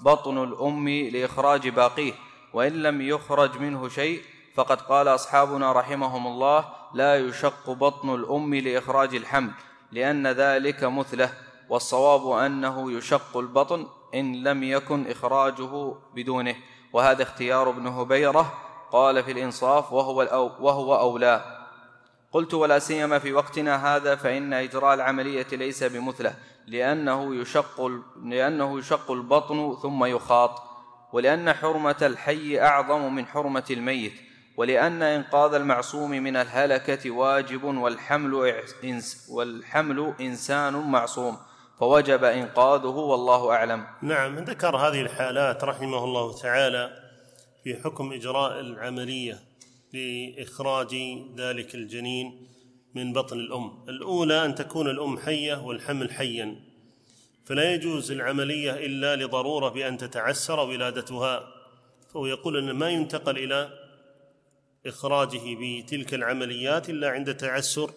[0.01, 2.13] بطن الأم لإخراج باقيه.
[2.53, 4.23] وإن لم يخرج منه شيء
[4.55, 6.65] فقد قال أصحابنا رحمهم الله
[6.95, 9.51] لا يشق بطن الأم لإخراج الحمل
[9.93, 11.33] لأن ذلك مثله.
[11.69, 16.57] والصواب أنه يشق البطن إن لم يكن إخراجه بدونه.
[16.93, 18.53] وهذا اختيار ابن هبيرة
[18.93, 21.60] قال في الإنصاف وهو, الأو وهو أولى.
[22.33, 26.35] قلت ولا سيما في وقتنا هذا فإن إجراء العملية ليس بمثله
[26.67, 27.91] لأنه يشق
[28.25, 30.63] لأنه يشق البطن ثم يخاط
[31.13, 34.13] ولأن حرمة الحي أعظم من حرمة الميت
[34.57, 38.55] ولأن إنقاذ المعصوم من الهلكة واجب والحمل
[38.85, 41.37] إنس والحمل إنسان معصوم
[41.81, 43.87] فوجب إنقاذه والله أعلم.
[44.03, 46.91] نعم ذكر هذه الحالات رحمه الله تعالى
[47.65, 49.50] في حكم إجراء العملية.
[49.93, 50.97] لإخراج
[51.37, 52.47] ذلك الجنين
[52.95, 53.85] من بطن الأم.
[53.89, 56.57] الأولى أن تكون الأم حية والحمل حيا.
[57.45, 61.55] فلا يجوز العملية إلا لضرورة بأن تتعسر ولادتها.
[62.09, 63.71] فهو يقول أن ما ينتقل إلى
[64.87, 67.91] إخراجه بتلك العمليات إلا عند تعسر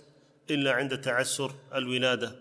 [0.51, 2.35] إلا عند تعسر الولادة.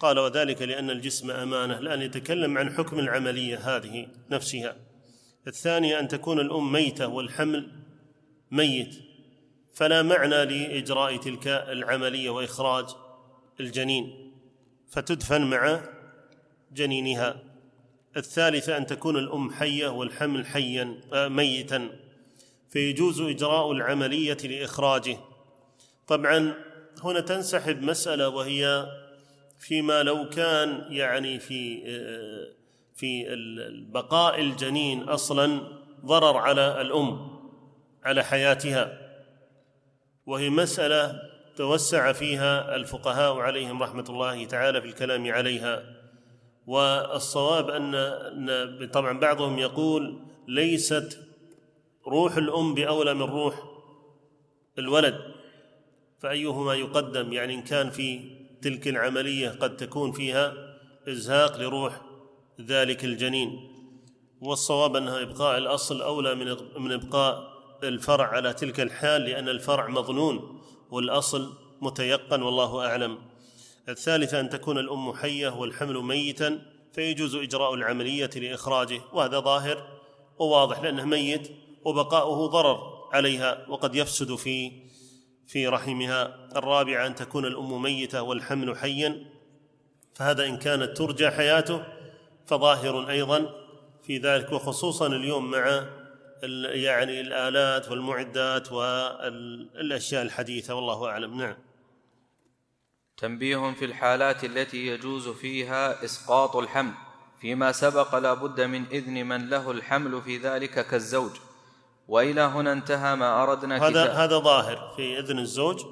[0.00, 1.78] قال وذلك لأن الجسم أمانة.
[1.78, 4.76] الآن يتكلم عن حكم العملية هذه نفسها.
[5.46, 7.85] الثانية أن تكون الأم ميتة والحمل
[8.50, 8.94] ميت.
[9.74, 12.86] فلا معنى لإجراء تلك العملية وإخراج
[13.60, 14.32] الجنين.
[14.88, 15.80] فتدفن مع
[16.72, 17.36] جنينها.
[18.16, 21.90] الثالثة أن تكون الأم حية والحمل حيا آه، ميتا.
[22.70, 25.16] فيجوز إجراء العملية لإخراجه.
[26.06, 26.54] طبعا
[27.04, 28.86] هنا تنسحب مسألة وهي
[29.58, 31.82] فيما لو كان يعني في
[32.96, 33.26] في
[33.92, 35.60] بقاء الجنين أصلا
[36.04, 37.35] ضرر على الأم.
[38.06, 38.98] على حياتها
[40.26, 41.22] وهي مسألة
[41.56, 45.82] توسع فيها الفقهاء عليهم رحمة الله تعالى في الكلام عليها.
[46.66, 51.18] والصواب ان طبعا بعضهم يقول ليست
[52.06, 53.62] روح الأم بأولى من روح
[54.78, 55.20] الولد.
[56.18, 58.30] فأيهما يقدم؟ يعني إن كان في
[58.62, 60.54] تلك العملية قد تكون فيها
[61.08, 62.00] إزهاق لروح
[62.60, 63.72] ذلك الجنين.
[64.40, 70.60] والصواب أنها إبقاء الأصل أولى من من إبقاء الفرع على تلك الحال لأن الفرع مظنون
[70.90, 73.18] والأصل متيقن والله أعلم.
[73.88, 76.62] الثالثه أن تكون الأم حية والحمل ميتا
[76.92, 79.88] فيجوز إجراء العملية لإخراجه وهذا ظاهر
[80.38, 81.50] وواضح لأنه ميت
[81.84, 84.72] وبقاؤه ضرر عليها وقد يفسد في
[85.46, 86.48] في رحمها.
[86.56, 89.26] الرابعه أن تكون الأم ميتة والحمل حيا
[90.14, 91.82] فهذا إن كانت ترجى حياته
[92.46, 93.50] فظاهر أيضا
[94.02, 95.86] في ذلك وخصوصا اليوم مع
[96.42, 101.38] يعني الآلات والمعدات والأشياء الحديثة والله أعلم.
[101.38, 101.56] نعم.
[103.16, 106.92] تنبيه في الحالات التي يجوز فيها إسقاط الحمل
[107.40, 111.30] فيما سبق لا بد من إذن من له الحمل في ذلك كالزوج.
[112.08, 115.82] وإلى هنا انتهى ما أردنا هذا كتاب هذا ظاهر في إذن الزوج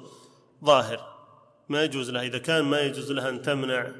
[0.63, 1.15] ظاهر.
[1.69, 3.91] ما يجوز لها إذا كان ما يجوز لها أن تمنع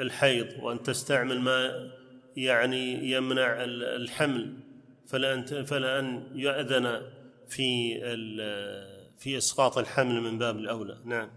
[0.00, 1.90] الحيض وأن تستعمل ما
[2.36, 4.56] يعني يمنع الحمل
[5.10, 7.02] فلا ان يؤذن
[7.48, 8.00] في
[9.18, 10.98] في إسقاط الحمل من باب الأولى.
[11.04, 11.30] نعم.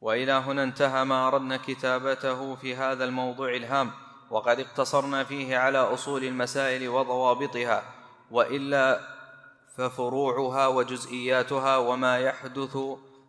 [0.00, 3.90] وإلى هنا انتهى ما أردنا كتابته في هذا الموضوع الهام
[4.30, 7.82] وقد اقتصرنا فيه على أصول المسائل وضوابطها
[8.30, 9.00] وإلا
[9.76, 12.76] ففروعها وجزئياتها وما يحدث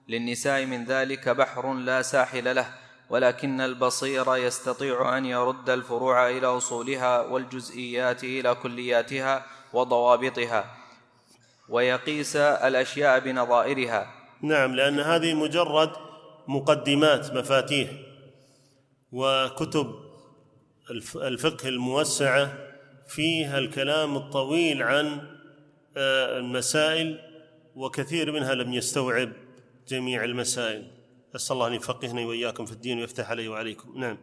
[0.08, 2.83] للنساء من ذلك بحر لا ساحل له.
[3.14, 10.76] ولكن البصير يستطيع أن يرد الفروع إلى أصولها والجزئيات إلى كلياتها وضوابطها
[11.70, 14.14] ويقيس الأشياء بنظائرها.
[14.42, 15.92] نعم لأن هذه مجرد
[16.48, 17.90] مقدمات مفاتيح
[19.12, 19.96] وكتب
[21.16, 22.54] الفقه الموسعة
[23.08, 25.22] فيها الكلام الطويل عن
[25.98, 27.20] آه، المسائل
[27.76, 29.32] وكثير منها لم يستوعب
[29.88, 31.03] جميع المسائل.
[31.36, 34.00] أسأل الله أن يفقهني وإياكم في الدين ويفتح علي وعليكم.
[34.00, 34.18] نعم.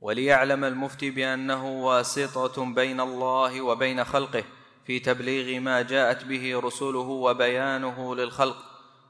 [0.00, 4.44] وليعلم المفتي بأنه واسطة بين الله وبين خلقه
[4.86, 8.56] في تبليغ ما جاءت به رسله وبيانه للخلق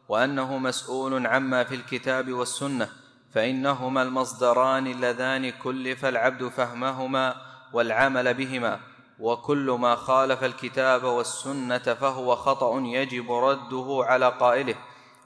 [0.09, 2.89] وأنه مسؤول عما في الكتاب والسنة
[3.33, 7.35] فإنهما المصدران اللذان كلف العبد فهمهما
[7.73, 8.81] والعمل بهما
[9.21, 14.75] وكل ما خالف الكتاب والسنة فهو خطأ يجب رده على قائله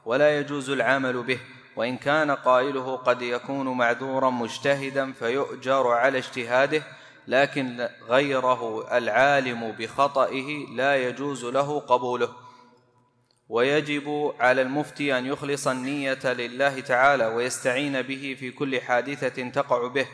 [0.04, 1.40] ولا يجوز العمل به
[1.76, 6.82] وإن كان قائله قد يكون معذورا مجتهدا فيؤجر على اجتهاده
[7.28, 12.28] لكن غيره العالم بخطئه لا يجوز له قبوله.
[13.48, 20.06] ويجب على المفتي أن يخلص النية لله تعالى ويستعين به في كل حادثة تقع به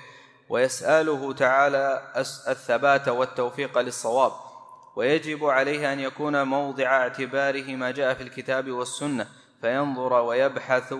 [0.49, 2.13] ويسأله تعالى
[2.49, 4.33] الثبات والتوفيق للصواب.
[4.97, 9.27] ويجب عليه أن يكون موضع اعتباره ما جاء في الكتاب والسنة.
[9.61, 10.95] فينظر ويبحث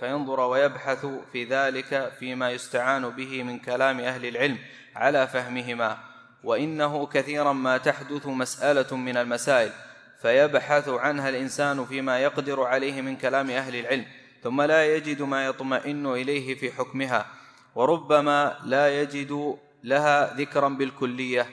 [0.00, 4.58] فينظر ويبحث في ذلك فيما يستعان به من كلام أهل العلم
[4.96, 5.98] على فهمهما.
[6.44, 9.72] وإنه كثيرا ما تحدث مسألة من المسائل
[10.22, 14.04] فيبحث عنها الإنسان فيما يقدر عليه من كلام أهل العلم
[14.42, 17.26] ثم لا يجد ما يطمئن إليه في حكمها.
[17.74, 21.46] وربما لا يجد لها ذكرا بالكلية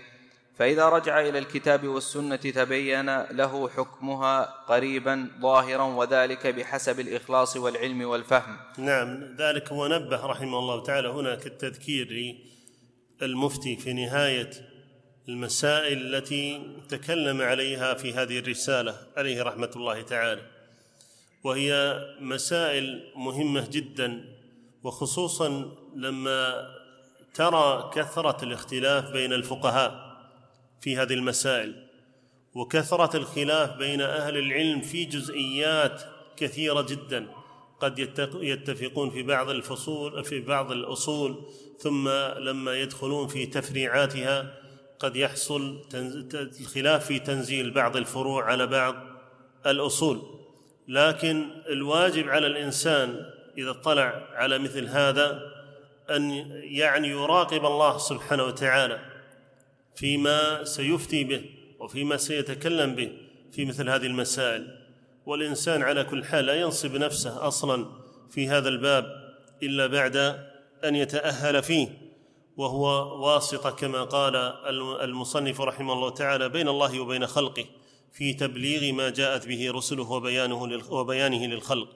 [0.61, 8.57] فإذا رجع إلى الكتاب والسنة تبين له حكمها قريبا ظاهرا وذلك بحسب الإخلاص والعلم والفهم.
[8.77, 11.07] نعم ذلك هو نبه رحمه الله تعالى.
[11.07, 12.35] هنا كالتذكير
[13.21, 14.49] للمفتي في نهاية
[15.29, 20.41] المسائل التي تكلم عليها في هذه الرسالة عليه رحمة الله تعالى.
[21.43, 24.35] وهي مسائل مهمة جدا
[24.83, 26.67] وخصوصا لما
[27.33, 30.10] ترى كثرة الاختلاف بين الفقهاء.
[30.81, 31.87] في هذه المسائل.
[32.53, 36.01] وكثرة الخلاف بين أهل العلم في جزئيات
[36.37, 37.27] كثيرة جدا.
[37.79, 37.99] قد
[38.41, 41.45] يتفقون في بعض الفصول في بعض الأصول
[41.79, 44.53] ثم لما يدخلون في تفريعاتها
[44.99, 45.81] قد يحصل
[46.33, 48.95] الخلاف في تنزيل بعض الفروع على بعض
[49.65, 50.21] الأصول.
[50.87, 53.25] لكن الواجب على الإنسان
[53.57, 55.41] إذا اطلع على مثل هذا
[56.09, 56.31] أن
[56.63, 59.10] يعني يراقب الله سبحانه وتعالى.
[60.01, 61.41] فيما سيفتي به
[61.79, 63.11] وفيما سيتكلم به
[63.51, 64.67] في مثل هذه المسائل.
[65.25, 67.85] والإنسان على كل حال لا ينصب نفسه أصلا
[68.29, 69.05] في هذا الباب
[69.63, 70.15] إلا بعد
[70.83, 71.87] أن يتأهل فيه
[72.57, 72.85] وهو
[73.25, 74.35] واسطة كما قال
[75.01, 77.65] المصنف رحمه الله تعالى بين الله وبين خلقه
[78.13, 81.87] في تبليغ ما جاءت به رسله وبيانه وبيانه للخلق.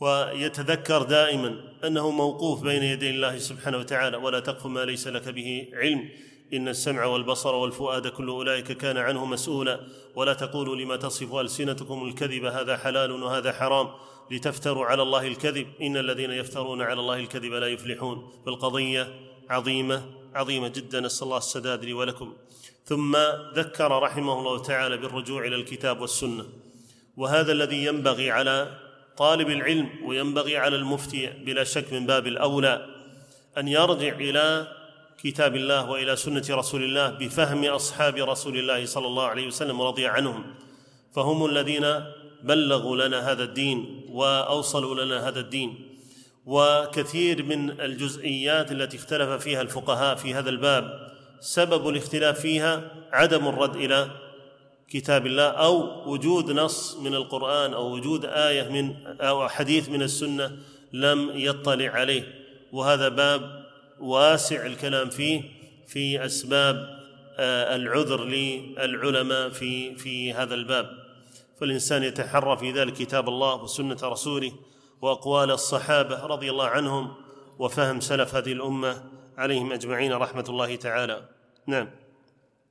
[0.00, 5.68] ويتذكر دائما أنه موقوف بين يدي الله سبحانه وتعالى ولا تقف ما ليس لك به
[5.72, 6.08] علم.
[6.54, 9.80] إن السمع والبصر والفؤاد كل أولئك كان عنه مسؤولا.
[10.14, 13.88] ولا تقولوا لما تصف ألسنتكم الكذب هذا حلال وهذا حرام.
[14.30, 15.66] لتفتروا على الله الكذب.
[15.82, 18.32] إن الذين يفترون على الله الكذب لا يفلحون.
[18.46, 19.14] فالقضية
[19.50, 20.02] عظيمة
[20.34, 21.00] عظيمة جدا.
[21.00, 22.32] نسأل الله السداد لي ولكم.
[22.84, 23.16] ثم
[23.54, 26.44] ذكر رحمه الله تعالى بالرجوع إلى الكتاب والسنة.
[27.16, 28.84] وهذا الذي ينبغي على
[29.16, 32.86] طالب العلم وينبغي على المفتي بلا شك من باب الأولى
[33.58, 34.68] أن يرجع إلى
[35.24, 40.06] كتاب الله وإلى سنة رسول الله بفهم أصحاب رسول الله صلى الله عليه وسلم ورضي
[40.06, 40.44] عنهم.
[41.14, 41.86] فهم الذين
[42.42, 45.88] بلغوا لنا هذا الدين وأوصلوا لنا هذا الدين.
[46.46, 51.08] وكثير من الجزئيات التي اختلف فيها الفقهاء في هذا الباب.
[51.40, 54.10] سبب الاختلاف فيها عدم الرد إلى
[54.88, 60.56] كتاب الله أو وجود نص من القرآن أو وجود آية من أو حديث من السنة
[60.92, 62.34] لم يطلع عليه.
[62.72, 63.63] وهذا باب
[64.00, 65.42] واسع الكلام فيه
[65.86, 67.04] في أسباب
[67.38, 70.90] آه، العذر للعلماء في في هذا الباب.
[71.60, 74.52] فالإنسان يتحرى في ذلك كتاب الله وسنة رسوله
[75.02, 77.14] وأقوال الصحابة رضي الله عنهم
[77.58, 79.04] وفهم سلف هذه الأمة
[79.38, 81.28] عليهم أجمعين رحمة الله تعالى.
[81.66, 81.90] نعم.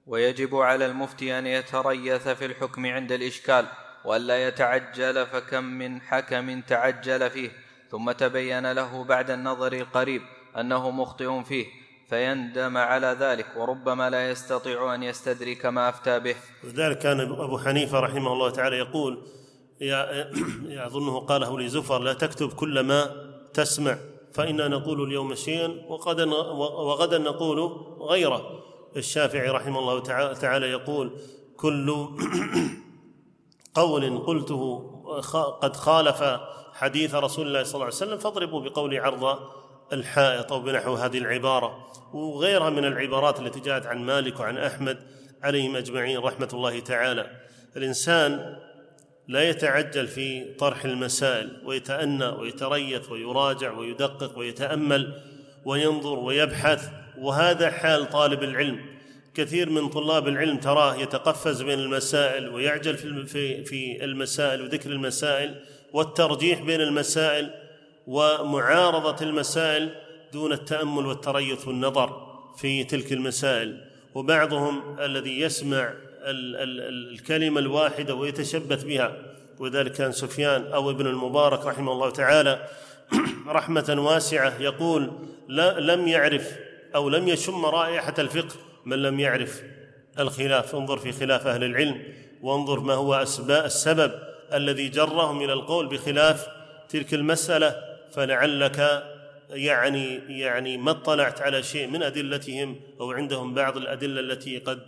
[0.07, 3.67] ويجب على المفتي أن يتريث في الحكم عند الإشكال
[4.05, 7.51] والا يتعجل فكم من حكم تعجل فيه
[7.91, 10.21] ثم تبين له بعد النظر القريب
[10.59, 11.65] أنه مخطئ فيه
[12.09, 16.35] فيندم على ذلك وربما لا يستطيع أن يستدرك ما أفتى به.
[16.63, 19.23] لذلك كان أبو حنيفة رحمه الله تعالى يقول
[19.81, 20.31] يا
[20.87, 23.09] اظنه قاله لزفر لا تكتب كل ما
[23.53, 23.97] تسمع
[24.33, 26.33] فإنا نقول اليوم شيئا وغدا
[26.85, 27.59] وغدا نقول
[28.01, 28.63] غيره.
[28.97, 29.99] الشافعي رحمه الله
[30.33, 31.11] تعالى يقول
[31.57, 32.07] كل
[33.75, 34.89] قول قلته
[35.61, 36.23] قد خالف
[36.73, 39.39] حديث رسول الله صلى الله عليه وسلم فاضربوا بقول عرض
[39.93, 44.97] الحائط أو بنحو هذه العبارة وغيرها من العبارات التي جاءت عن مالك وعن أحمد
[45.43, 47.29] عليهم أجمعين رحمة الله تعالى.
[47.77, 48.55] الإنسان
[49.27, 55.21] لا يتعجل في طرح المسائل ويتأنى ويتريث ويراجع ويدقق ويتأمل
[55.65, 58.79] وينظر ويبحث وهذا حال طالب العلم.
[59.35, 65.55] كثير من طلاب العلم تراه يتقفز بين المسائل ويعجل في في المسائل وذكر المسائل
[65.93, 67.62] والترجيح بين المسائل
[68.07, 69.89] ومعارضة المسائل
[70.33, 73.93] دون التأمل والتريث والنظر في تلك المسائل.
[74.15, 75.93] وبعضهم الذي يسمع
[76.25, 79.15] الكلمة الواحدة ويتشبث بها
[79.59, 82.67] وذلك كان سفيان أو ابن المبارك رحمه الله تعالى
[83.47, 85.11] رحمة واسعة يقول
[85.47, 86.51] لا لم يعرف
[86.95, 89.63] أو لم يشم رائحة الفقه من لم يعرف
[90.19, 90.75] الخلاف.
[90.75, 92.03] انظر في خلاف أهل العلم
[92.41, 94.11] وانظر ما هو أسباب السبب
[94.53, 96.47] الذي جرهم إلى القول بخلاف
[96.89, 99.03] تلك المسألة فلعلك
[99.49, 104.79] يعني يعني ما اطلعت على شيء من أدلتهم أو عندهم بعض الأدلة التي قد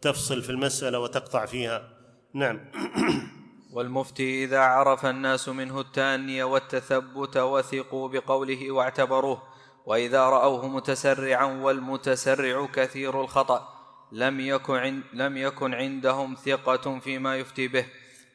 [0.00, 1.88] تفصل في المسألة وتقطع فيها.
[2.34, 2.60] نعم.
[3.74, 9.42] والمفتي إذا عرف الناس منه التأني والتثبت وثقوا بقوله واعتبروه
[9.86, 13.68] وإذا رأوه متسرعا والمتسرع كثير الخطأ
[14.12, 17.86] لم يكن, لم يكن عندهم ثقة فيما يفتي به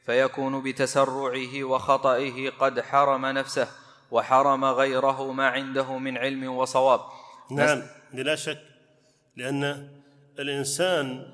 [0.05, 3.67] فيكون بتسرعه وخطئه قد حرم نفسه.
[4.11, 7.01] وحرم غيره ما عنده من علم وصواب.
[7.51, 7.81] نعم
[8.13, 8.61] بلا شك
[9.37, 9.89] لأن
[10.39, 11.25] الإنسان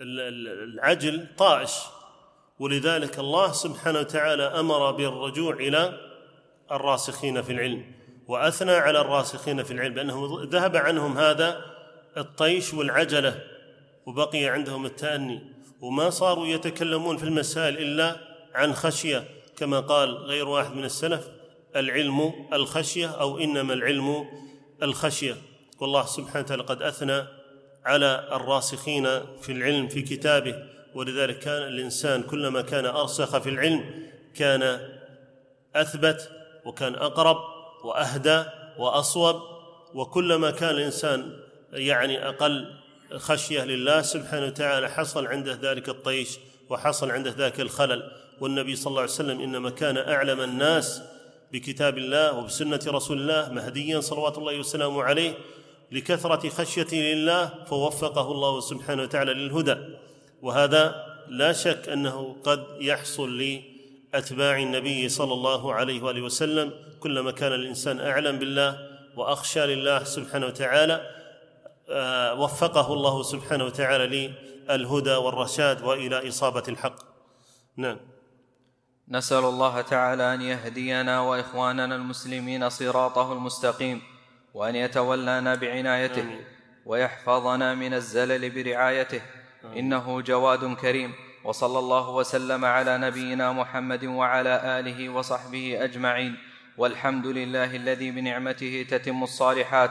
[0.00, 1.72] العجل طائش
[2.58, 5.98] ولذلك الله سبحانه وتعالى أمر بالرجوع إلى
[6.72, 7.84] الراسخين في العلم
[8.28, 11.64] وأثنى على الراسخين في العلم بانه ذهب عنهم هذا
[12.16, 13.42] الطيش والعجلة
[14.06, 18.16] وبقي عندهم التأني وما صاروا يتكلمون في المسائل إلا
[18.54, 19.24] عن خشية
[19.56, 21.28] كما قال غير واحد من السلف
[21.76, 24.26] العلم الخشية أو إنما العلم
[24.82, 25.36] الخشية.
[25.80, 27.24] والله سبحانه وتعالى قد أثنى
[27.84, 29.04] على الراسخين
[29.42, 30.54] في العلم في كتابه.
[30.94, 33.84] ولذلك كان الإنسان كلما كان أرسخ في العلم
[34.34, 34.88] كان
[35.76, 36.30] أثبت
[36.64, 37.36] وكان أقرب
[37.84, 38.44] وأهدى
[38.78, 39.36] وأصوب.
[39.94, 41.40] وكلما كان الإنسان
[41.72, 42.74] يعني أقل
[43.16, 48.12] خشية لله سبحانه وتعالى حصل عنده ذلك الطيش وحصل عنده ذاك الخلل.
[48.40, 51.02] والنبي صلى الله عليه وسلم إنما كان أعلم الناس
[51.52, 55.34] بكتاب الله وبسنة رسول الله مهديا صلوات الله وسلامه عليه
[55.92, 59.76] لكثرة خشيته لله فوفقه الله سبحانه وتعالى للهدى.
[60.42, 63.38] وهذا لا شك أنه قد يحصل
[64.12, 66.72] لأتباع النبي صلى الله عليه وآله وسلم.
[67.00, 71.10] كلما كان الإنسان أعلم بالله وأخشى لله سبحانه وتعالى
[71.90, 74.32] آه، وفقه الله سبحانه وتعالى
[74.68, 76.96] للهدى والرشاد وإلى إصابة الحق.
[77.76, 78.11] نعم.
[79.12, 84.02] نسأل الله تعالى أن يهدينا وإخواننا المسلمين صراطه المستقيم
[84.54, 86.40] وأن يتولانا بعنايته.
[86.86, 89.20] ويحفظنا من الزلل برعايته.
[89.76, 91.12] إنه جواد كريم.
[91.44, 96.36] وصلى الله وسلم على نبينا محمد وعلى آله وصحبه أجمعين.
[96.78, 99.90] والحمد لله الذي بنعمته تتم الصالحات.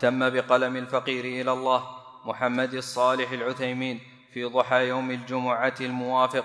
[0.00, 1.82] تم بقلم الفقير إلى الله
[2.24, 4.00] محمد الصالح العثيمين
[4.34, 6.44] في ضحى يوم الجمعة الموافق.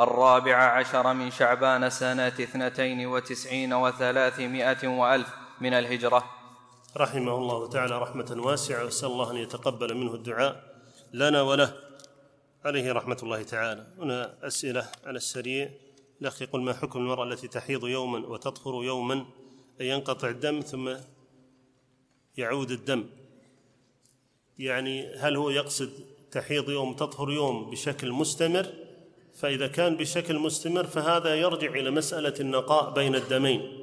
[0.00, 5.28] الرابع عشر من شعبان سنة اثنتين وتسعين وثلاثمائة وألف
[5.60, 6.24] من الهجرة.
[6.96, 10.82] رحمه الله تعالى رحمة واسعة وأسأل الله أن يتقبل منه الدعاء
[11.12, 11.74] لنا وله.
[12.64, 13.86] عليه رحمة الله تعالى.
[13.98, 15.70] هنا أسئلة على السريع.
[16.20, 19.14] الأخ يقول ما حكم المرأة التي تحيض يوما وتطهر يوما؟
[19.80, 20.94] أن ينقطع الدم ثم
[22.36, 23.06] يعود الدم.
[24.58, 25.90] يعني هل هو يقصد
[26.30, 28.81] تحيض يوم تطهر يوم بشكل مستمر
[29.42, 33.78] فإذا كان بشكل مستمر فهذا يرجع إلى مسألة النقاء بين الدمين.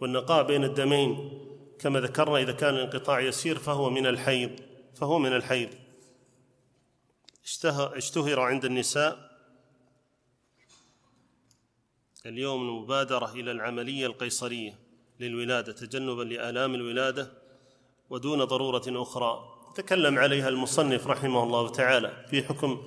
[0.00, 1.30] والنقاء بين الدمين
[1.78, 4.50] كما ذكرنا إذا كان الانقطاع يسير فهو من الحيض
[4.94, 5.68] فهو من الحيض.
[7.96, 9.30] اشتهر عند النساء.
[12.26, 14.78] اليوم المبادرة إلى العملية القيصرية
[15.20, 17.32] للولادة تجنبا لآلام الولادة
[18.10, 19.60] ودون ضرورة أخرى.
[19.76, 22.82] تكلم عليها المصنف رحمه الله تعالى في حكم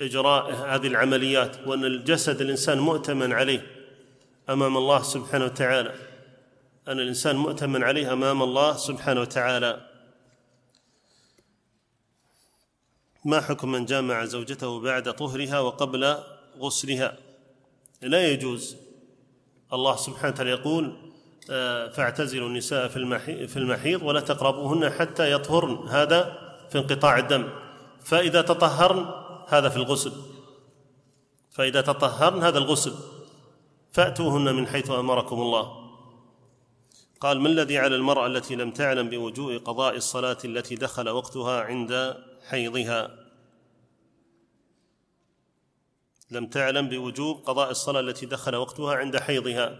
[0.00, 3.66] إجراء هذه العمليات وأن الجسد الإنسان مؤتمن عليه
[4.48, 5.94] أمام الله سبحانه وتعالى.
[6.88, 9.80] أن الإنسان مؤتمن عليه أمام الله سبحانه وتعالى.
[13.24, 16.16] ما حكم من جامع زوجته بعد طهرها وقبل
[16.58, 17.16] غسلها؟
[18.02, 18.76] لا يجوز.
[19.72, 20.96] الله سبحانه وتعالى يقول
[21.50, 22.88] آه، فاعتزلوا النساء
[23.46, 25.88] في المحيض ولا تقربوهن حتى يطهرن.
[25.88, 26.38] هذا
[26.70, 27.48] في انقطاع الدم.
[28.04, 30.12] فإذا تطهرن هذا في الغسل.
[31.50, 32.94] فإذا تطهرن هذا الغسل
[33.92, 35.86] فأتوهن من حيث أمركم الله.
[37.20, 42.16] قال ما الذي على المرأة التي لم تعلم بوجوء قضاء الصلاة التي دخل وقتها عند
[42.48, 43.26] حيضها؟
[46.30, 49.78] لم تعلم بوجوب قضاء الصلاة التي دخل وقتها عند حيضها.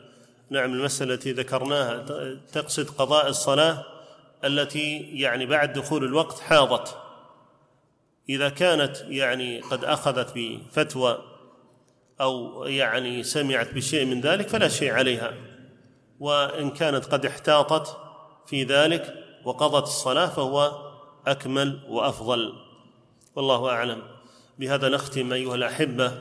[0.51, 2.05] نعم المسألة التي ذكرناها
[2.53, 3.85] تقصد قضاء الصلاة
[4.45, 7.06] التي يعني بعد دخول الوقت حاضت.
[8.29, 11.18] إذا كانت يعني قد أخذت بفتوى
[12.20, 15.35] أو يعني سمعت بشيء من ذلك فلا شيء عليها.
[16.20, 17.97] وإن كانت قد احتاطت
[18.47, 19.14] في ذلك
[19.45, 20.72] وقضت الصلاة فهو
[21.27, 22.53] أكمل وأفضل.
[23.37, 24.03] والله أعلم.
[24.59, 26.12] بهذا نختم أيها الأحبة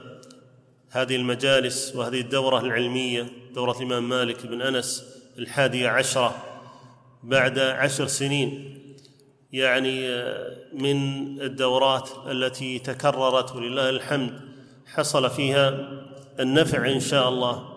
[0.89, 5.03] هذه المجالس وهذه الدورة العلمية دورة الإمام مالك بن أنس
[5.37, 6.35] الحادية عشرة
[7.23, 8.79] بعد عشر سنين.
[9.51, 10.07] يعني
[10.73, 10.97] من
[11.41, 14.41] الدورات التي تكررت ولله الحمد
[14.85, 15.89] حصل فيها
[16.39, 17.75] النفع إن شاء الله.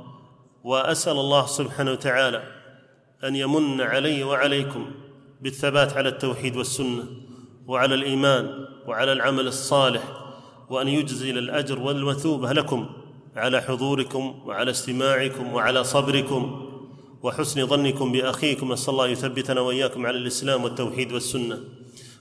[0.64, 2.43] وأسأل الله سبحانه وتعالى
[3.25, 4.91] أن يمن علي وعليكم
[5.41, 7.05] بالثبات على التوحيد والسنة
[7.66, 10.03] وعلى الإيمان وعلى العمل الصالح
[10.71, 12.89] وأن يجزل الأجر والمثوبة لكم
[13.37, 16.68] على حضوركم وعلى استماعكم وعلى صبركم.
[17.23, 21.59] وحسن ظنكم بأخيكم أسأل الله يثبتنا وإياكم على الإسلام والتوحيد والسنة.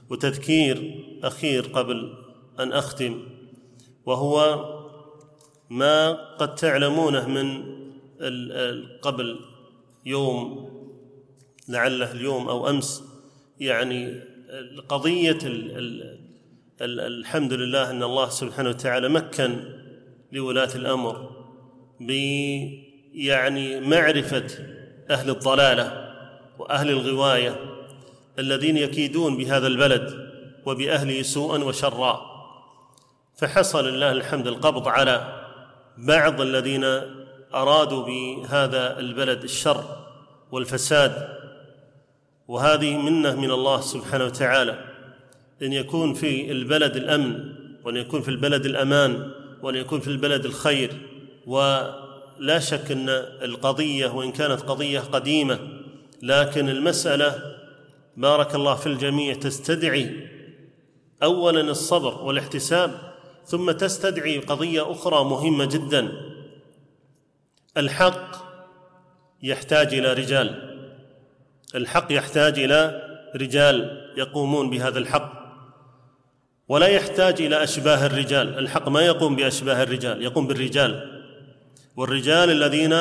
[0.09, 2.13] وتذكير أخير قبل
[2.59, 3.23] أن أختم
[4.05, 4.65] وهو
[5.69, 7.63] ما قد تعلمونه من
[9.01, 9.39] قبل
[10.05, 10.69] يوم
[11.69, 13.03] لعله اليوم أو أمس
[13.59, 14.21] يعني
[14.89, 15.37] قضية
[16.81, 19.63] الحمد لله أن الله سبحانه وتعالى مكن
[20.31, 21.29] لولاة الأمر
[21.99, 22.11] ب
[23.13, 24.76] يعني معرفة
[25.11, 26.13] أهل الضلالة
[26.59, 27.55] وأهل الغواية
[28.39, 30.31] الذين يكيدون بهذا البلد
[30.65, 32.21] وبأهله سوءا وشرا.
[33.37, 35.43] فحصل لله الحمد القبض على
[35.97, 36.83] بعض الذين
[37.53, 39.83] أرادوا بهذا البلد الشر
[40.51, 41.37] والفساد.
[42.47, 44.85] وهذه منة من الله سبحانه وتعالى
[45.61, 47.53] أن يكون في البلد الأمن
[47.83, 49.31] وأن يكون في البلد الأمان
[49.61, 50.91] وأن يكون في البلد الخير
[52.39, 53.09] ولا شك أن
[53.41, 55.59] القضية وإن كانت قضية قديمة
[56.21, 57.57] لكن المسألة
[58.17, 60.27] بارك الله في الجميع تستدعي
[61.23, 62.91] اولا الصبر والاحتساب
[63.45, 66.11] ثم تستدعي قضية أخرى مهمة جدا.
[67.77, 68.35] الحق
[69.43, 70.77] يحتاج إلى رجال.
[71.75, 73.01] الحق يحتاج إلى
[73.35, 75.33] رجال يقومون بهذا الحق.
[76.67, 78.59] ولا يحتاج إلى أشباه الرجال.
[78.59, 81.16] الحق ما يقوم بأشباه الرجال يقوم بالرجال.
[81.97, 82.95] والرجال الذين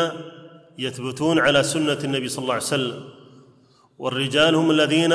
[0.78, 3.04] يثبتون على سنة النبي صلى الله عليه وسلم
[3.98, 5.14] والرجال هم الذين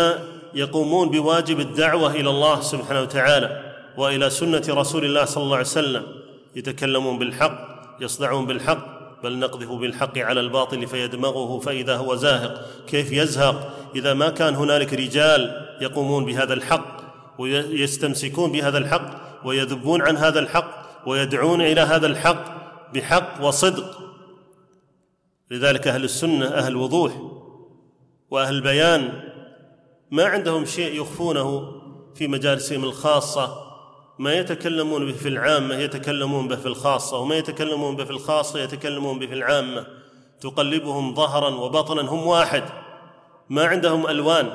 [0.54, 6.04] يقومون بواجب الدعوة إلى الله سبحانه وتعالى وإلى سنة رسول الله صلى الله عليه وسلم.
[6.56, 7.58] يتكلمون بالحق
[8.02, 12.66] يصدعون بالحق بل نقذف بالحق على الباطل فيدمغه فإذا هو زاهق.
[12.88, 17.02] كيف يزهق؟ إذا ما كان هنالك رجال يقومون بهذا الحق
[17.38, 19.12] ويستمسكون بهذا الحق
[19.46, 20.72] ويذبون عن هذا الحق
[21.08, 22.61] ويدعون إلى هذا الحق
[22.94, 23.98] بحق وصدق.
[25.52, 27.12] لذلك أهل السنة أهل وضوح
[28.32, 29.24] وأهل البيان
[30.12, 31.72] ما عندهم شيء يخفونه
[32.16, 33.72] في مجالسهم الخاصة
[34.20, 39.20] ما يتكلمون به في العامة يتكلمون به في الخاصة وما يتكلمون به في الخاصة يتكلمون
[39.20, 39.86] به في العامة.
[40.42, 42.64] تقلبهم ظهرا وبطنا هم واحد.
[43.50, 44.54] ما عندهم ألوان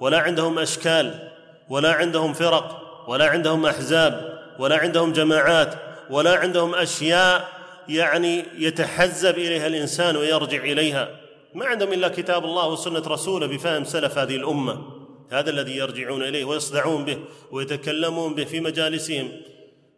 [0.00, 1.30] ولا عندهم أشكال
[1.68, 5.74] ولا عندهم فرق ولا عندهم أحزاب ولا عندهم جماعات
[6.10, 7.59] ولا عندهم أشياء
[7.90, 11.20] يعني يتحزب إليها الإنسان ويرجع إليها.
[11.54, 15.00] ما عندهم إلا كتاب الله وسنة رسوله بفهم سلف هذه الأمة.
[15.30, 17.18] هذا الذي يرجعون إليه ويصدعون به
[17.50, 19.32] ويتكلمون به في مجالسهم.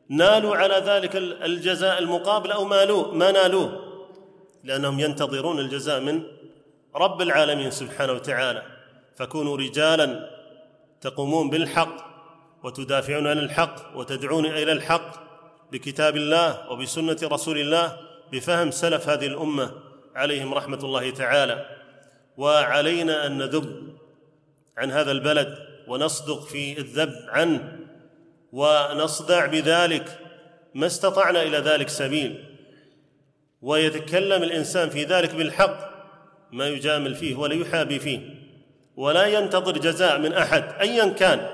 [0.09, 3.93] نالوا على ذلك الجزاء المقابل أو مالوه؟ ما نالوه.
[4.64, 6.22] لأنهم ينتظرون الجزاء من
[6.97, 8.62] رب العالمين سبحانه وتعالى.
[9.16, 10.30] فكونوا رجالا
[11.01, 11.97] تقومون بالحق
[12.64, 15.32] وتدافعون عن الحق وتدعون إلى الحق.
[15.73, 17.97] بكتاب الله وبسنة رسول الله
[18.33, 19.73] بفهم سلف هذه الأمة
[20.14, 21.66] عليهم رحمة الله تعالى.
[22.37, 23.97] وعلينا أن نذب
[24.79, 25.59] عن هذا البلد
[25.89, 27.79] ونصدق في الذب عنه
[28.53, 30.18] ونصدع بذلك
[30.75, 32.45] ما استطعنا إلى ذلك سبيل.
[33.62, 35.93] ويتكلم الإنسان في ذلك بالحق
[36.53, 38.20] ما يجامل فيه ولا يحابي فيه.
[38.97, 41.49] ولا ينتظر جزاء من أحد ايا كان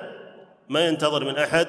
[0.69, 1.69] ما ينتظر من أحد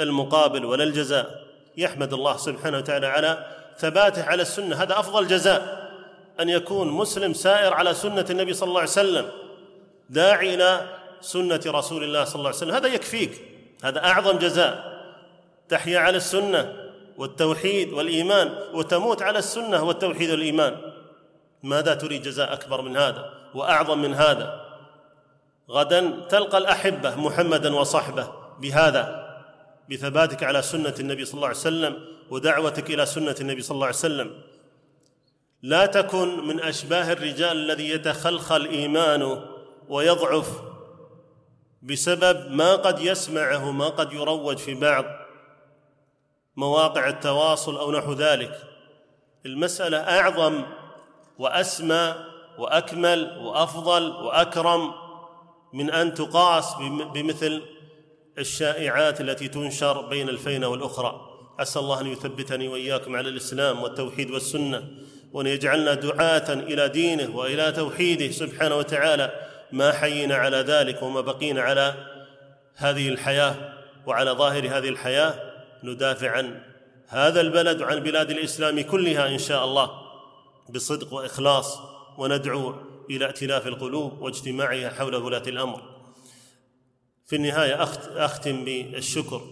[0.00, 1.41] المقابل ولا الجزاء.
[1.76, 3.46] يحمد الله سبحانه وتعالى على
[3.78, 4.82] ثباته على السنة.
[4.82, 5.90] هذا أفضل جزاء
[6.40, 9.28] أن يكون مسلم سائر على سنة النبي صلى الله عليه وسلم
[10.10, 10.88] داعي إلى
[11.20, 12.74] سنة رسول الله صلى الله عليه وسلم.
[12.74, 13.42] هذا يكفيك.
[13.84, 14.92] هذا أعظم جزاء.
[15.68, 16.72] تحيا على السنة
[17.18, 20.76] والتوحيد والإيمان وتموت على السنة والتوحيد والإيمان.
[21.62, 24.60] ماذا تريد جزاء أكبر من هذا وأعظم من هذا؟
[25.70, 28.28] غدا تلقى الأحبة محمدا وصحبه
[28.60, 29.21] بهذا.
[29.92, 33.96] بثباتك على سنة النبي صلى الله عليه وسلم ودعوتك إلى سنة النبي صلى الله عليه
[33.96, 34.42] وسلم.
[35.62, 39.44] لا تكن من أشباه الرجال الذي يتخلخل إيمانه
[39.88, 40.48] ويضعف
[41.82, 45.04] بسبب ما قد يسمعه ما قد يروج في بعض
[46.56, 48.62] مواقع التواصل أو نحو ذلك.
[49.46, 50.62] المسألة أعظم
[51.38, 52.14] وأسمى
[52.58, 54.94] وأكمل وأفضل وأكرم
[55.72, 56.74] من أن تقاس
[57.14, 57.62] بمثل
[58.38, 61.28] الشائعات التي تنشر بين الفينة والأخرى.
[61.60, 64.88] أسأل الله أن يثبتني وإياكم على الإسلام والتوحيد والسنة
[65.32, 69.32] وأن يجعلنا دعاة إلى دينه وإلى توحيده سبحانه وتعالى.
[69.72, 71.94] ما حيينا على ذلك وما بقينا على
[72.76, 73.54] هذه الحياة
[74.06, 75.34] وعلى ظاهر هذه الحياة.
[75.84, 76.62] ندافع عن
[77.08, 79.90] هذا البلد وعن بلاد الإسلام كلها إن شاء الله
[80.70, 81.78] بصدق وإخلاص
[82.18, 82.74] وندعو
[83.10, 85.91] إلى ائتلاف القلوب واجتماعها حول ولاة الأمر.
[87.32, 87.82] في النهاية
[88.16, 89.42] أختم بالشكر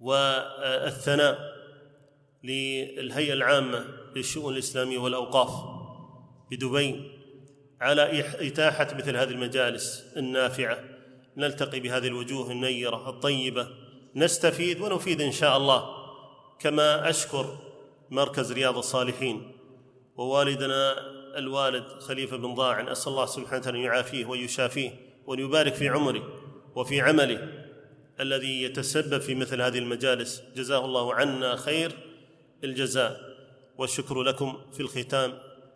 [0.00, 1.38] والثناء
[2.44, 3.84] للهيئة العامة
[4.16, 5.50] للشؤون الإسلامية والأوقاف
[6.50, 7.10] بدبي
[7.80, 10.78] على إتاحة مثل هذه المجالس النافعة.
[11.36, 13.68] نلتقي بهذه الوجوه النيرة الطيبة.
[14.16, 15.84] نستفيد ونفيد إن شاء الله.
[16.60, 17.58] كما أشكر
[18.10, 19.52] مركز رياض الصالحين
[20.16, 20.94] ووالدنا
[21.38, 24.90] الوالد خليفة بن ضاعن أسأل الله سبحانه وتعالى أن يعافيه ويشافيه
[25.26, 26.41] وأن يبارك في عمره.
[26.76, 27.48] وفي عمله
[28.20, 30.42] الذي يتسبب في مثل هذه المجالس.
[30.56, 31.92] جزاه الله عنا خير
[32.64, 33.20] الجزاء.
[33.78, 35.32] والشكر لكم في الختام.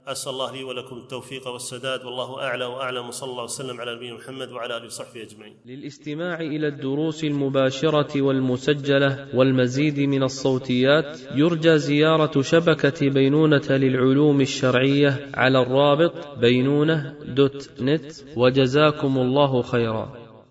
[0.07, 2.05] أسأل الله لي ولكم التوفيق والسداد.
[2.05, 3.09] والله أعلى وأعلم.
[3.09, 5.57] وصلى الله وسلم على نبينا محمد وعلى آله وصحبه أجمعين.
[5.67, 15.63] للاستماع إلى الدروس المباشرة والمسجلة والمزيد من الصوتيات يرجى زيارة شبكة بينونة للعلوم الشرعية على
[15.63, 18.13] الرابط بينونة دوت نت.
[18.37, 20.26] وجزاكم الله خيرا.